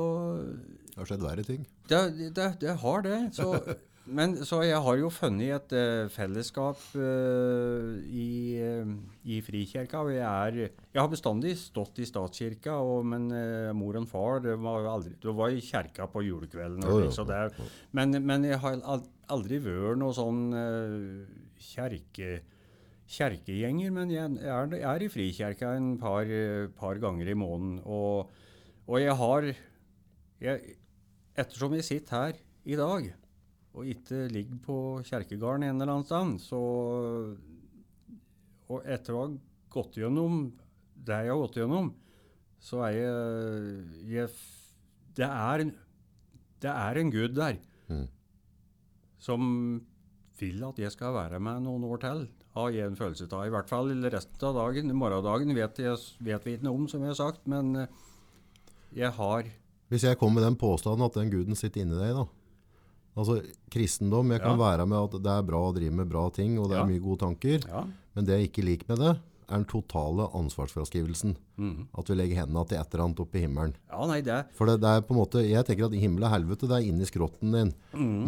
[0.92, 1.66] Det har skjedd verre ting.
[1.90, 3.20] det, det, det har det.
[3.36, 3.52] Så,
[4.14, 8.92] men så jeg har jo funnet et uh, fellesskap uh, i, uh,
[9.26, 10.02] i Frikirka.
[10.06, 10.58] Og jeg, er,
[10.92, 13.30] jeg har bestandig stått i statskirka, og, men
[13.78, 16.84] mor og far det var aldri, det var i kjerka på julekvelden.
[16.88, 18.80] Og, så det, er- men, men jeg har
[19.32, 20.44] aldri vært noe sånn
[21.72, 22.42] kjerke
[23.12, 26.30] kjerkegjenger, men jeg er, jeg er i Frikirka en par,
[26.80, 27.82] par ganger i måneden.
[27.84, 28.30] Og,
[28.88, 29.50] og jeg har
[30.42, 30.78] jeg,
[31.42, 33.10] Ettersom jeg sitter her i dag
[33.72, 36.62] og ikke ligger på kjerkegården en eller annen sted, så
[38.72, 39.32] Og etter å ha
[39.72, 40.46] gått gjennom
[40.96, 41.90] det jeg har gått gjennom,
[42.62, 44.28] så er jeg, jeg
[45.18, 45.72] Det er
[46.62, 47.58] det er en gud der
[47.90, 48.08] Mm.
[49.20, 49.42] som
[50.40, 52.22] vil at jeg skal være med noen år til,
[52.56, 53.46] har jeg en følelse av.
[53.46, 54.94] I hvert fall resten av dagen.
[54.96, 57.88] Morgendagen vet, jeg, vet vi ikke noe om, som jeg har sagt, men eh,
[58.96, 59.44] jeg har
[59.90, 62.26] Hvis jeg kom med den påstanden at den guden sitter inni deg, da.
[63.18, 64.78] Altså, kristendom, jeg kan Ja.
[64.78, 67.02] være med at det er bra å drive med bra ting, og det er mye
[67.04, 67.84] gode tanker, Ja.
[68.16, 69.20] men det jeg ikke liker med det,
[69.52, 71.36] er den totale ansvarsfraskrivelsen.
[71.60, 71.88] Mm.
[71.98, 73.74] At vi legger hendene til et eller annet oppe i himmelen.
[73.92, 76.32] ja, nei, det For det, det er på en måte, jeg tenker at himmel og
[76.32, 77.74] helvete, det er inni skrotten din.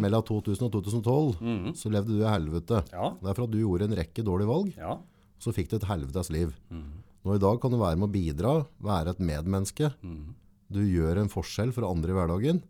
[0.00, 1.72] Mellom 2000 og 2012, mm.
[1.74, 2.84] så levde du i helvete.
[2.92, 3.10] Ja.
[3.22, 4.98] Det er for at du gjorde en rekke dårlige valg, Ja.
[5.40, 6.52] så fikk du et helvetes liv.
[6.70, 7.00] Mhm.
[7.24, 9.94] Nå i dag kan du være med å bidra, være et medmenneske.
[10.04, 10.34] Mhm.
[10.70, 12.62] Du gjør en forskjell for andre i hverdagen,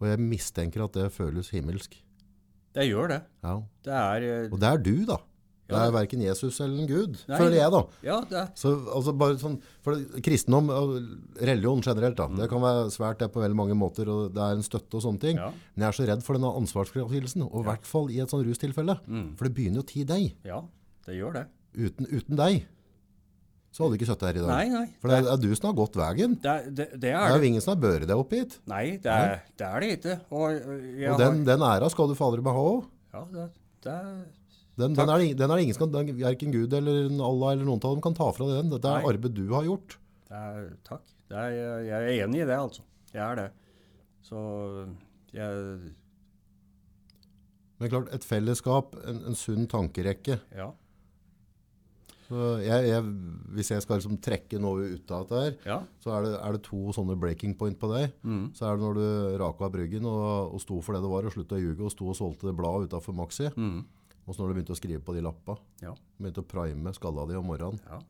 [0.00, 1.96] og jeg mistenker at det føles himmelsk.
[2.76, 3.22] Det gjør det.
[3.46, 3.56] Ja.
[3.86, 5.16] Det er eh, Og det er du, da.
[5.66, 7.38] Det er verken Jesus eller en Gud, Nei.
[7.40, 7.80] føler jeg, da.
[8.06, 10.92] Ja, det er Så altså bare sånn, for Kristendom og
[11.42, 14.60] religion generelt, da, det kan være svært det på veldig mange måter, og det er
[14.60, 15.40] en støtte og sånne ting.
[15.42, 15.50] Ja.
[15.74, 18.46] Men jeg er så redd for denne ansvarsfraskrivelsen, og i hvert fall i et sånn
[18.46, 18.94] rustilfelle.
[19.10, 19.26] Mm.
[19.34, 20.36] For det begynner jo å ti deg.
[20.46, 20.62] Ja,
[21.08, 21.44] det gjør det.
[21.76, 22.62] Uten, uten deg
[23.76, 24.48] så hadde du ikke sittet her i dag.
[24.48, 24.86] Nei, nei.
[25.02, 26.36] For det er, er du som har gått veien.
[26.40, 28.54] Det, det, det Det er jo ingen som har børet deg opp hit.
[28.72, 30.14] Nei, det er det, er det ikke.
[30.32, 30.64] Og,
[31.12, 32.86] Og den, den æra skal du fader meg ha òg.
[33.12, 33.44] ja, det,
[33.84, 33.98] det
[34.80, 37.80] Den, den, er, det- den er ingen som kan, Verken Gud eller Allah eller noen
[37.84, 38.72] av dem kan ta fra deg den.
[38.74, 39.12] Dette er Nei.
[39.12, 39.98] arbeid du har gjort.
[40.32, 41.04] Det er, takk.
[41.30, 41.54] Det er,
[41.86, 42.82] jeg er enig i det, altså.
[43.12, 43.46] Jeg er det.
[44.26, 44.40] Så
[45.36, 45.92] jeg
[47.80, 50.38] Men klart, et fellesskap, en, en sunn tankerekke.
[50.56, 50.70] Ja.
[52.28, 53.02] Jeg, jeg,
[53.54, 55.76] hvis jeg skal liksom trekke noe ut av dette her, Ja.
[56.02, 58.12] så er det, er det to sånne breaking point på deg.
[58.26, 58.48] Mm.
[58.56, 61.32] Så er det når du raka bryggen og, og sto for det det var, og
[61.36, 63.46] slutta å ljuge og sto og solgte det bladet utafor Maxi.
[63.56, 63.84] Mm.
[64.26, 65.54] Og så når du begynte å skrive på de lappa,
[65.84, 65.94] Ja.
[66.18, 68.00] begynte å prime skalla di om morgenen, Ja.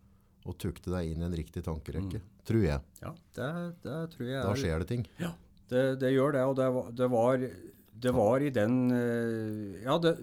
[0.47, 2.21] og tukte deg inn i en riktig tankerekke.
[2.47, 2.81] Tror jeg.
[3.03, 3.13] ja.
[3.35, 3.51] Det,
[3.83, 5.07] det tror jeg Da er skjer det ting.
[5.21, 5.33] Ja,
[5.69, 6.45] det, det gjør det.
[6.47, 7.49] Og det var, det var,
[8.15, 10.17] var i den eh, Ja, det,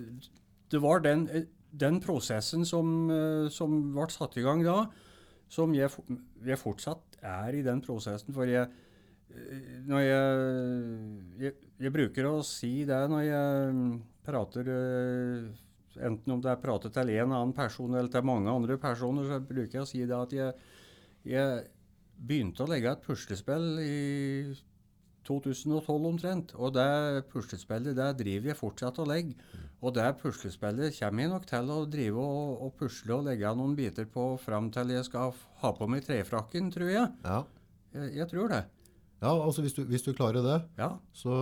[0.71, 4.85] det var den, eh, den prosessen som, eh, som ble satt i gang da,
[5.49, 5.89] som jeg,
[6.45, 8.33] jeg fortsatt er i den prosessen.
[8.35, 8.69] For jeg,
[9.33, 11.53] eh, når jeg,
[11.87, 13.83] jeg bruker å si det når jeg
[14.25, 15.51] prater eh,
[15.93, 19.35] Enten om det er pratet til en annen person eller til mange andre personer, så
[19.45, 20.55] bruker jeg å si det at jeg,
[21.29, 21.67] jeg
[22.17, 23.99] begynte å legge et puslespill i
[25.27, 26.53] 2012 omtrent.
[26.59, 29.35] Og det puslespillet det driver jeg fortsatt og legger.
[29.83, 33.75] Og det puslespillet kommer jeg nok til å drive og, og pusle og legge noen
[33.75, 37.11] biter på fram til jeg skal ha på meg trefrakken, tror jeg.
[37.25, 37.43] Ja,
[37.93, 38.63] Jeg, jeg tror det.
[39.23, 40.89] Ja altså hvis du, hvis du klarer det, Ja.
[41.15, 41.33] så,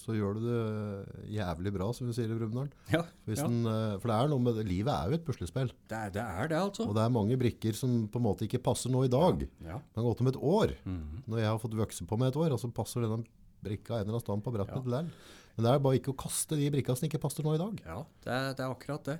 [0.00, 2.70] så gjør du det jævlig bra, som vi sier i Brumunddal.
[2.92, 3.46] ja, ja.
[3.46, 4.64] eh, For det er noe med det.
[4.68, 5.70] Livet er jo et puslespill.
[5.90, 6.88] Det, er- det er det, altså.
[6.88, 9.46] Og det er mange brikker som på en måte ikke passer nå i dag.
[9.64, 9.78] Ja.
[9.78, 10.74] Det har gått om et år.
[10.84, 11.22] Mhm.
[11.30, 13.24] Når jeg har fått vokse på med et år, og så passer denne
[13.62, 15.08] brikka en eller annen stand på brettet til der.
[15.56, 17.80] Men det er bare ikke å kaste de brikka som ikke passer nå i dag.
[17.84, 19.18] Ja, det er, det er akkurat det.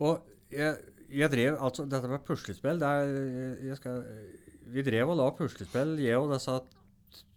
[0.00, 0.76] Og jeg,
[1.12, 3.10] jeg drev altså Dette med puslespill det er,
[3.68, 4.02] jeg skal,
[4.72, 6.54] Vi drev og la puslespill, jeg og disse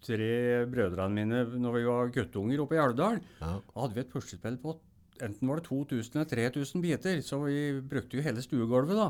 [0.06, 3.22] tre brødrene mine når vi var guttunger oppe i Alvdal.
[3.42, 3.56] Ja.
[3.76, 4.78] Hadde vi et puslespill på
[5.24, 9.10] enten var det 2000 eller 3000 biter, så vi brukte jo hele stuegulvet da,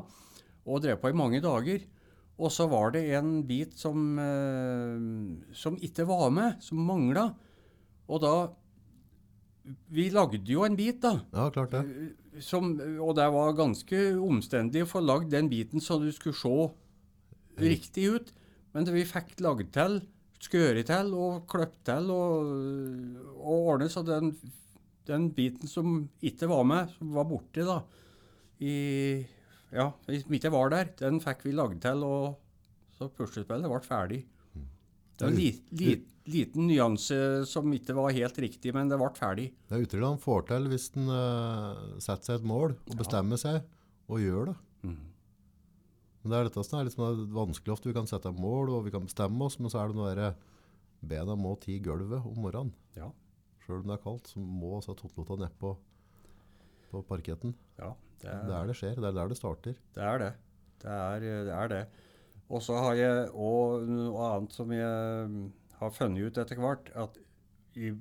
[0.65, 1.85] og drev på i mange dager.
[2.35, 7.29] Og så var det en bit som, eh, som ikke var med, som mangla.
[8.07, 8.35] Og da
[9.89, 11.23] Vi lagde jo en bit, da.
[11.33, 12.11] ja, klart det.
[12.39, 16.69] Som, og det var ganske omstendig å få lagd den biten så du skulle se
[17.57, 18.29] riktig ut.
[18.75, 20.03] Men vi fikk lagd til,
[20.45, 22.51] skåret til og kløpt til og,
[23.35, 24.33] og ordnet så den,
[25.09, 27.79] den biten som ikke var med, som var borte da,
[28.63, 28.75] i,
[29.75, 34.21] ja, som ikke var der, den fikk vi lagd til, og så puslespillet ble ferdig.
[35.15, 35.95] Det var en li, li,
[36.31, 37.17] liten nyanse
[37.47, 39.49] som ikke var helt riktig, men det ble ferdig.
[39.67, 43.39] Det er utrolig han får til hvis han uh, setter seg et mål og bestemmer
[43.39, 43.61] seg
[44.11, 44.57] og gjør det.
[44.87, 45.03] Mhm.
[46.25, 47.85] Men det er dette som er sånn vanskelig ofte.
[47.91, 50.31] Vi kan sette mål og vi kan bestemme oss, men så er det noe der
[51.05, 52.71] bena må ti gulvet om morgenen.
[52.97, 53.11] Ja.
[53.61, 55.75] Selv om det er kaldt, så må altså totlota ned på,
[56.89, 57.53] på parketten.
[57.77, 57.91] Ja,
[58.23, 59.77] det er er der det skjer, det er der det starter.
[59.77, 60.01] det.
[60.01, 60.31] Er det.
[60.81, 61.83] Det, er, det er det.
[62.49, 65.45] Og så har jeg òg noe annet som jeg mm,
[65.77, 67.21] har funnet ut etter hvert, at
[67.77, 67.93] i,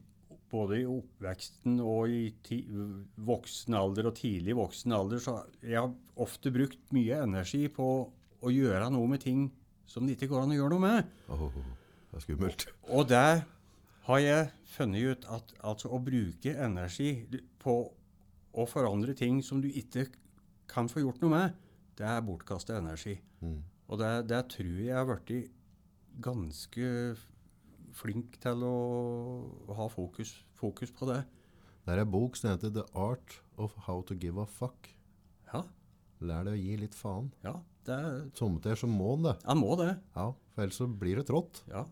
[0.54, 2.60] både i oppveksten og i
[3.26, 5.90] voksen alder og tidlig voksen alder, så jeg har
[6.22, 7.88] ofte brukt mye energi på
[8.44, 9.48] å gjøre noe med ting
[9.88, 11.10] som det ikke går an å gjøre noe med.
[11.34, 12.66] Åh, det er skummelt.
[12.94, 13.44] Og der
[14.04, 17.10] har jeg funnet ut at altså å bruke energi
[17.62, 17.76] på
[18.54, 20.06] å forandre ting som du ikke
[20.70, 21.60] kan få gjort noe med,
[21.98, 23.16] det er bortkastet energi.
[23.40, 23.60] Mm.
[23.88, 25.52] Og det, det tror jeg har blitt
[26.24, 26.90] ganske
[27.94, 28.74] flink til å
[29.78, 31.22] ha fokus, fokus på det.
[31.84, 34.88] Det er ei bok som heter The Art of How to Give a Fuck.
[35.52, 35.64] Ja,
[36.24, 37.30] Lær deg å gi litt faen.
[37.44, 37.98] ja det,
[38.38, 39.34] Sommertider så må en det.
[39.42, 39.90] jeg må det.
[40.16, 41.60] Ja, for ellers så blir det trått.
[41.68, 41.84] Ja.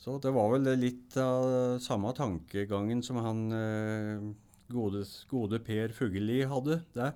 [0.00, 4.26] Så det var vel litt av samme tankegangen som han eh,
[4.72, 7.12] gode, gode Per Fugelli hadde Det.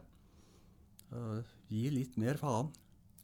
[1.10, 2.68] Uh, gi litt mer faen.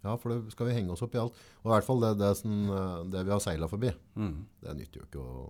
[0.07, 1.39] Ja, for det skal vi henge oss opp i alt.
[1.65, 3.91] Og i hvert fall det, det, som, eh, det vi har seilet forbi.
[4.15, 4.37] Mm.
[4.63, 5.47] Det nytter jo ikke å...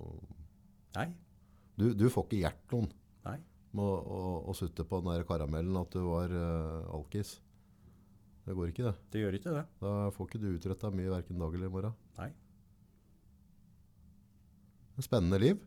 [0.97, 1.11] Nei.
[1.77, 2.89] Du, du får ikke hjert noen
[3.27, 3.37] Nei.
[3.77, 7.35] med å, å, å sutte på den der karamellen at du var uh, alkis.
[8.47, 8.95] Det går ikke det.
[9.13, 9.65] Det gjør ikke det.
[9.83, 11.97] Da får ikke du utrettet mye hverken dag eller i morgen.
[12.17, 12.31] Nei.
[14.97, 15.61] En spennende liv.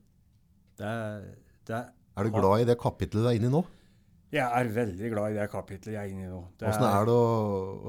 [0.80, 0.94] Det,
[1.70, 3.62] det Er du glad i det kapitlet du er inne i nå?
[4.32, 6.42] Jeg er veldig glad i det kapitlet jeg er inne i nå.
[6.62, 7.30] Åssen Hvordan er det å,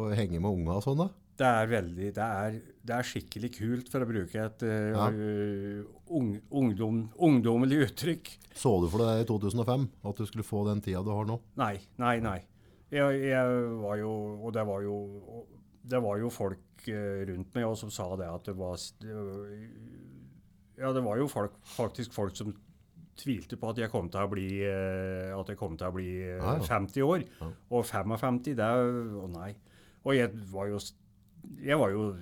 [0.00, 1.08] å henge med unga og sånn da?
[1.40, 5.06] Det er veldig Det er, det er skikkelig kult, for å bruke et uh, Ja.
[5.12, 5.84] øh,
[6.16, 8.32] ung, ungdom, ungdommelig uttrykk.
[8.56, 11.38] Så du for deg i 2005 at du skulle få den tida du har nå?
[11.60, 12.38] Nei, nei, nei.
[12.90, 14.10] Jeg, jeg var jo
[14.42, 14.96] Og det var jo
[15.86, 18.74] Det var jo folk eh, rundt meg også som sa det at det var
[19.04, 22.50] det, var- Ja, det var jo folk, faktisk folk som
[23.20, 26.10] tvilte på at jeg kom til å bli eh, At jeg kom til å bli
[26.34, 26.66] ah, Ja, ja.
[26.66, 27.24] 50 år.
[27.40, 27.52] Ja.
[27.76, 28.68] Og 55, det
[29.20, 29.52] Å nei.
[30.04, 30.80] Og jeg var jo
[31.60, 32.12] Jeg var jo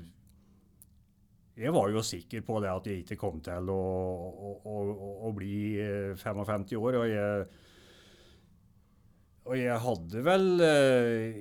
[1.59, 4.75] jeg var jo sikker på det at jeg ikke kom til å, å, å,
[5.27, 6.99] å, bli eh, 55 år.
[7.01, 7.49] Og jeg,
[9.49, 11.41] og jeg hadde vel eh,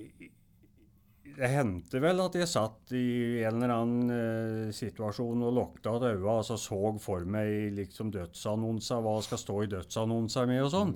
[1.37, 6.05] Det hendte vel at jeg satt i en eller annen eh, situasjon og lukta av
[6.07, 10.95] øynene og så for meg liksom dødsannonser, hva skal stå i dødsannonser med og sånn.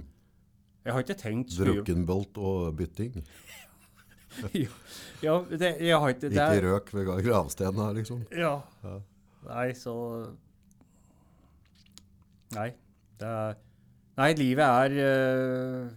[0.82, 3.20] Jeg har ikke tenkt så mye Drukkenbolt og bytting.
[5.22, 8.22] Ja, det, jeg har ikke det Ikke røk ved gravstedene her, liksom.
[8.32, 8.54] Ja.
[8.80, 8.94] Ja.
[9.44, 9.96] Nei, så
[12.56, 12.70] Nei.
[13.20, 13.60] Det er
[14.22, 15.92] Nei, livet er eh,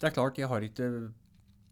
[0.00, 0.88] Det er klart, jeg har ikke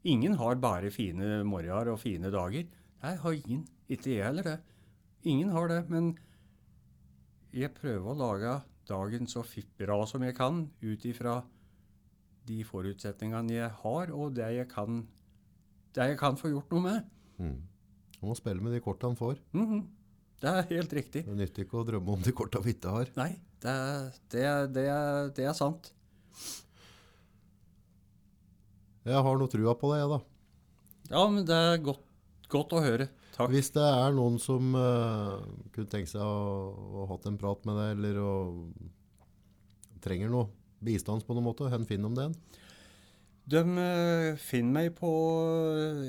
[0.09, 2.65] Ingen har bare fine morgener og fine dager.
[3.03, 3.67] Nei, har ingen.
[3.89, 4.57] Ikke jeg heller, det.
[5.29, 5.83] Ingen har det.
[5.93, 6.15] Men
[7.53, 8.55] jeg prøver å lage
[8.89, 9.45] dagen så
[9.81, 11.43] bra som jeg kan, ut ifra
[12.49, 15.03] de forutsetningene jeg har, og det jeg kan,
[15.97, 17.11] det jeg kan få gjort noe med.
[17.37, 17.59] Mm.
[18.19, 19.41] Man må spille med de korta han får.
[19.53, 19.87] Mhm.
[20.39, 21.25] Det er helt riktig.
[21.27, 23.09] Det nytter ikke å drømme om de korta vi ikke har.
[23.19, 23.75] Nei, det,
[24.31, 24.85] det, det,
[25.35, 25.91] det er sant.
[29.09, 30.19] Jeg har noe trua på det, jeg da.
[31.09, 32.05] Ja, men det er godt,
[32.53, 33.09] godt å høre.
[33.39, 33.53] Takk.
[33.53, 35.39] Hvis det er noen som uh,
[35.75, 38.33] kunne tenke seg å, å hatt en prat med deg, eller å,
[40.05, 40.51] trenger noe
[40.85, 42.59] bistand på noen måte, hvor finner de det?
[43.49, 45.09] De eh, finner meg på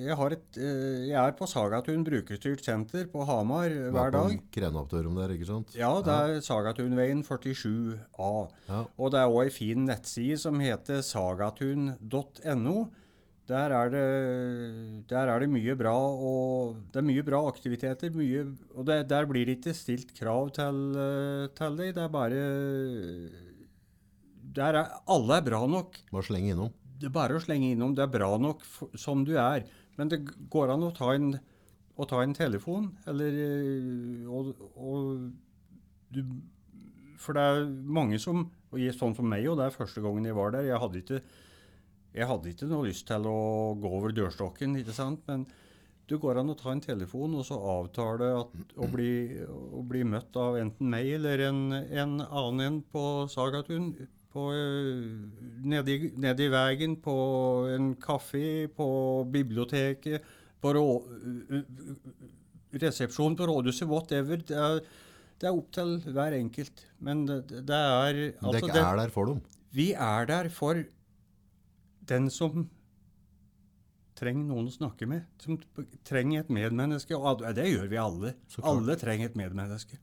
[0.01, 4.33] jeg, har et, eh, jeg er på Sagatun brukerstyrt senter på Hamar eh, hver dag.
[4.51, 5.75] Krenaopptørum der, ikke sant?
[5.77, 8.31] Ja, det er Sagatunveien 47A.
[8.67, 8.81] Ja.
[8.99, 12.75] Og det er òg ei fin nettside som heter sagatun.no.
[13.49, 14.01] Der er, det,
[15.09, 18.11] der er det mye bra og Det er mye bra aktiviteter.
[18.13, 18.43] Mye,
[18.75, 21.95] og det, der blir det ikke stilt krav til, eh, til deg.
[21.95, 22.43] Det er bare
[24.59, 25.97] der er, Alle er bra nok.
[26.11, 26.75] Bare slenge innom.
[26.99, 27.95] Det er bare å slenge innom.
[27.95, 29.65] Det er bra nok for, som du er.
[29.99, 30.21] Men det
[30.51, 31.33] går an å ta en,
[31.99, 36.23] å ta en telefon, eller eh, og, og du,
[37.19, 40.37] For det er mange som og Sånn som meg, og det er første gangen jeg
[40.37, 40.67] var der.
[40.67, 41.23] Jeg hadde ikke,
[42.13, 43.39] jeg hadde ikke noe lyst til å
[43.81, 45.23] gå over dørstokken, ikke sant?
[45.25, 45.47] men
[46.09, 50.01] det går an å ta en telefon og så avtale at, å, bli, å bli
[50.09, 53.91] møtt av enten meg eller en, en annen en på Sagatun.
[54.29, 54.43] På,
[55.65, 57.15] nedi, nede, i, veien, på
[57.73, 58.89] en kafé, på
[59.33, 60.21] biblioteket,
[60.61, 60.83] på rå,
[62.83, 64.37] resepsjonen på rådhuset, whatever.
[64.45, 64.81] Det er,
[65.41, 66.83] det er opp til hver enkelt.
[67.01, 69.41] Men det, det er altså, Dere det- er der for dem.
[69.73, 70.83] vi er der for
[72.09, 72.67] den som
[74.19, 75.25] trenger noen å snakke med.
[75.39, 75.57] Som
[76.05, 77.15] trenger et medmenneske.
[77.17, 78.33] Og det gjør vi alle.
[78.63, 79.97] Alle trenger et medmenneske.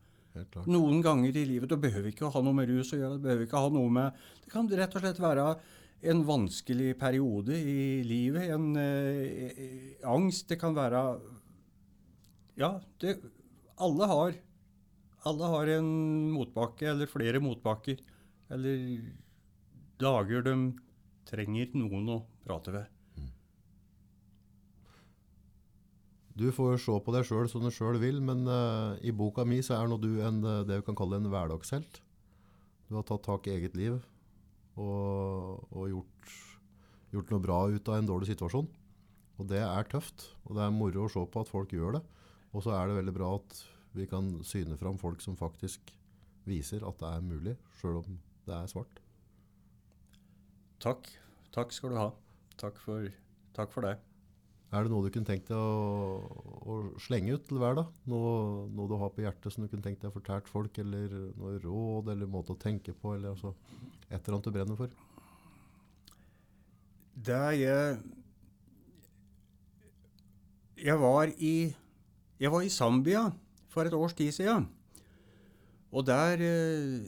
[0.67, 1.69] Noen ganger i livet.
[1.71, 3.17] Det behøver ikke å ha noe med rus å gjøre.
[3.17, 5.47] Det behøver ikke å ha noe med Det kan rett og slett være
[6.11, 8.51] en vanskelig periode i livet.
[8.53, 10.47] En eh, eh, angst.
[10.51, 11.03] Det kan være
[12.57, 13.17] Ja, det,
[13.77, 14.37] alle har
[15.27, 15.87] Alle har en
[16.31, 17.97] motbakke, eller flere motbakker.
[18.53, 19.01] Eller
[19.99, 20.53] dager de
[21.27, 22.96] trenger noen å prate ved.
[26.37, 29.57] Du får se på deg sjøl som du sjøl vil, men uh, i boka mi
[29.65, 31.97] så er nå du en, eh, det vi kan kalle en hverdagshelt.
[32.87, 33.95] Du har tatt tak i eget liv
[34.77, 36.35] og, og gjort,
[37.15, 38.69] gjort noe bra ut av en dårlig situasjon.
[39.37, 42.03] Og det er tøft, og det er moro å se på at folk gjør det.
[42.53, 43.63] Og så er det veldig bra at
[43.97, 45.89] vi kan syne fram folk som faktisk
[46.47, 49.01] viser at det er mulig, sjøl om det er svart.
[50.85, 51.09] Takk.
[51.55, 52.11] Takk skal du ha.
[52.61, 53.09] Takk for,
[53.57, 53.97] takk for det.
[54.67, 56.17] Er det noe du kunne tenkt deg å,
[56.67, 57.85] å slenge ut til hver, da?
[58.11, 58.31] Noe,
[58.67, 61.53] noe, du har på hjertet som du kunne tenkt deg å fortelle folk, eller noe
[61.63, 63.53] råd, eller måte å tenke på, eller altså,
[64.09, 64.91] et eller annet du brenner for?
[67.17, 67.97] Det jeg
[70.77, 71.73] Jeg var i
[72.37, 73.23] Jeg var i Zambia
[73.71, 74.67] for et års tid siden.
[75.91, 77.07] Og der eh,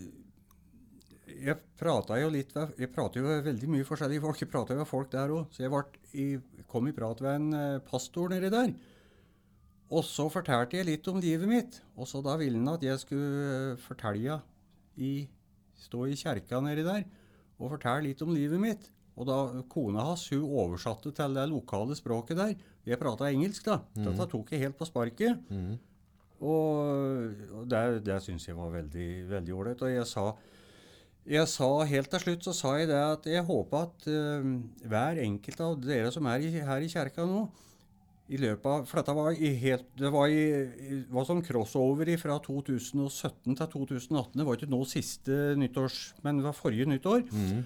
[1.44, 4.42] Jeg prata jo litt Jeg prater jo veldig mye forskjellige folk.
[4.42, 5.52] Jeg prata med folk der òg.
[5.52, 5.72] Så jeg
[6.14, 6.40] i,
[6.70, 8.74] kom i prat med en eh, pastor nedi der.
[9.90, 11.80] Og så fortalte jeg litt om livet mitt.
[11.98, 14.42] Og så da ville han at jeg skulle eh, fortelle
[15.00, 15.14] i,
[15.80, 17.06] Stå i kjerka nedi der
[17.60, 18.90] og fortelle litt om livet mitt.
[19.20, 19.38] Og da
[19.72, 22.54] kona hans hun oversatte til det lokale språket der.
[22.88, 23.82] Jeg prata engelsk, da.
[23.98, 24.06] Mm.
[24.08, 25.42] Dette tok jeg helt på sparket.
[25.52, 25.74] Mm.
[26.40, 29.84] Og, og det, det syns jeg var veldig ålreit.
[29.84, 30.30] Og jeg sa,
[31.30, 34.52] jeg sa helt til slutt så sa jeg det at jeg håper at uh,
[34.90, 37.44] hver enkelt av dere som er i, her i kjerka nå,
[38.30, 42.38] i løpet av, For dette var i helt, det var, i, var sånn crossover fra
[42.46, 44.36] 2017 til 2018.
[44.38, 47.26] Det var ikke nå siste nyttårs, men det var forrige nyttår.
[47.34, 47.64] Mm.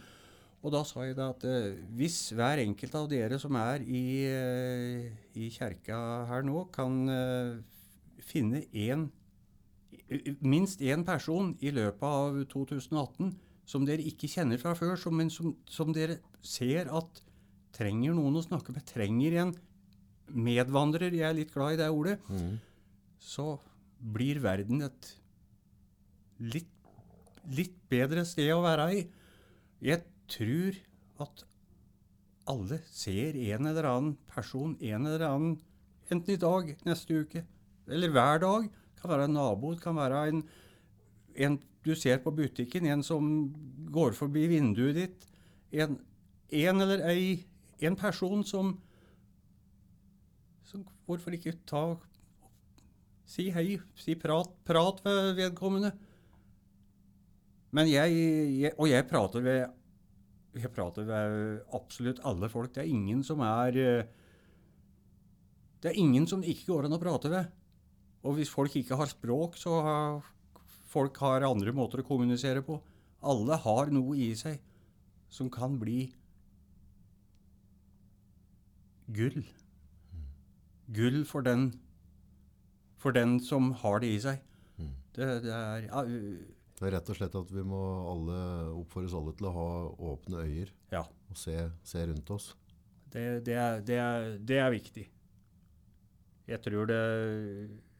[0.63, 4.05] Og da sa jeg det at eh, hvis hver enkelt av dere som er i,
[4.23, 5.97] eh, i kjerka
[6.29, 7.57] her nå, kan eh,
[8.23, 9.09] finne én
[10.43, 13.33] minst én person i løpet av 2018
[13.69, 17.21] som dere ikke kjenner fra før, som, men som, som, dere ser at
[17.73, 19.53] trenger noen å snakke med, trenger en
[20.33, 22.57] medvandrer, jeg er litt glad i det ordet, mm.
[23.23, 23.55] så
[24.13, 25.09] blir verden et
[26.43, 26.71] litt,
[27.55, 29.03] litt bedre sted å være i.
[29.83, 30.77] Jeg tror
[31.23, 31.45] at
[32.49, 35.57] alle ser en eller annen person en eller annen,
[36.11, 37.45] enten i dag, neste uke
[37.87, 38.67] eller hver dag.
[38.67, 40.43] Det kan være en nabo, det kan være en,
[41.47, 43.27] en du ser på butikken, en som
[43.93, 45.27] går forbi vinduet ditt.
[45.73, 45.97] En,
[46.53, 47.43] en eller ei,
[47.83, 48.75] en person som,
[50.69, 51.83] som Hvorfor ikke ta
[53.27, 55.93] Si hei, si prat, prat ved vedkommende.
[57.73, 58.13] Men jeg,
[58.61, 59.63] jeg, Og jeg prater ved
[60.53, 62.69] jeg prater med absolutt alle folk.
[62.75, 64.11] Det er ingen som er eh,
[65.81, 67.49] Det er ingen som ikke går an å prate med.
[68.23, 69.81] Og hvis folk ikke har språk, så
[70.93, 72.79] folk har andre måter å kommunisere på.
[73.23, 74.61] Alle har noe i seg
[75.33, 76.11] som kan bli
[79.13, 79.41] gull.
[80.93, 81.71] Gull for den,
[83.01, 84.43] for den som har det i seg.
[84.77, 84.91] Mm.
[85.15, 86.03] Det, det er ja,
[86.83, 87.79] det er rett og slett at vi må
[88.11, 88.37] alle
[88.73, 89.67] oppfordres alle til å ha
[90.13, 91.03] åpne øyer ja.
[91.05, 91.55] og se,
[91.87, 92.51] se, rundt oss.
[93.13, 95.05] Det, det, er, det, er, det, er, viktig.
[96.49, 97.01] Jeg tror det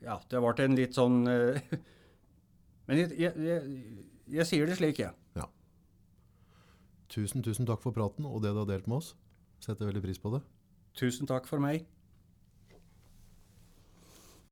[0.04, 1.62] Ja, det ble en litt sånn eh,
[2.88, 3.84] Men jeg, jeg, jeg,
[4.38, 5.14] jeg, sier det slik, jeg.
[5.38, 5.48] Ja.
[7.14, 9.14] Tusen, tusen takk for praten og det du har delt med oss.
[9.64, 10.42] Setter veldig pris på det.
[11.00, 11.88] Tusen takk for meg.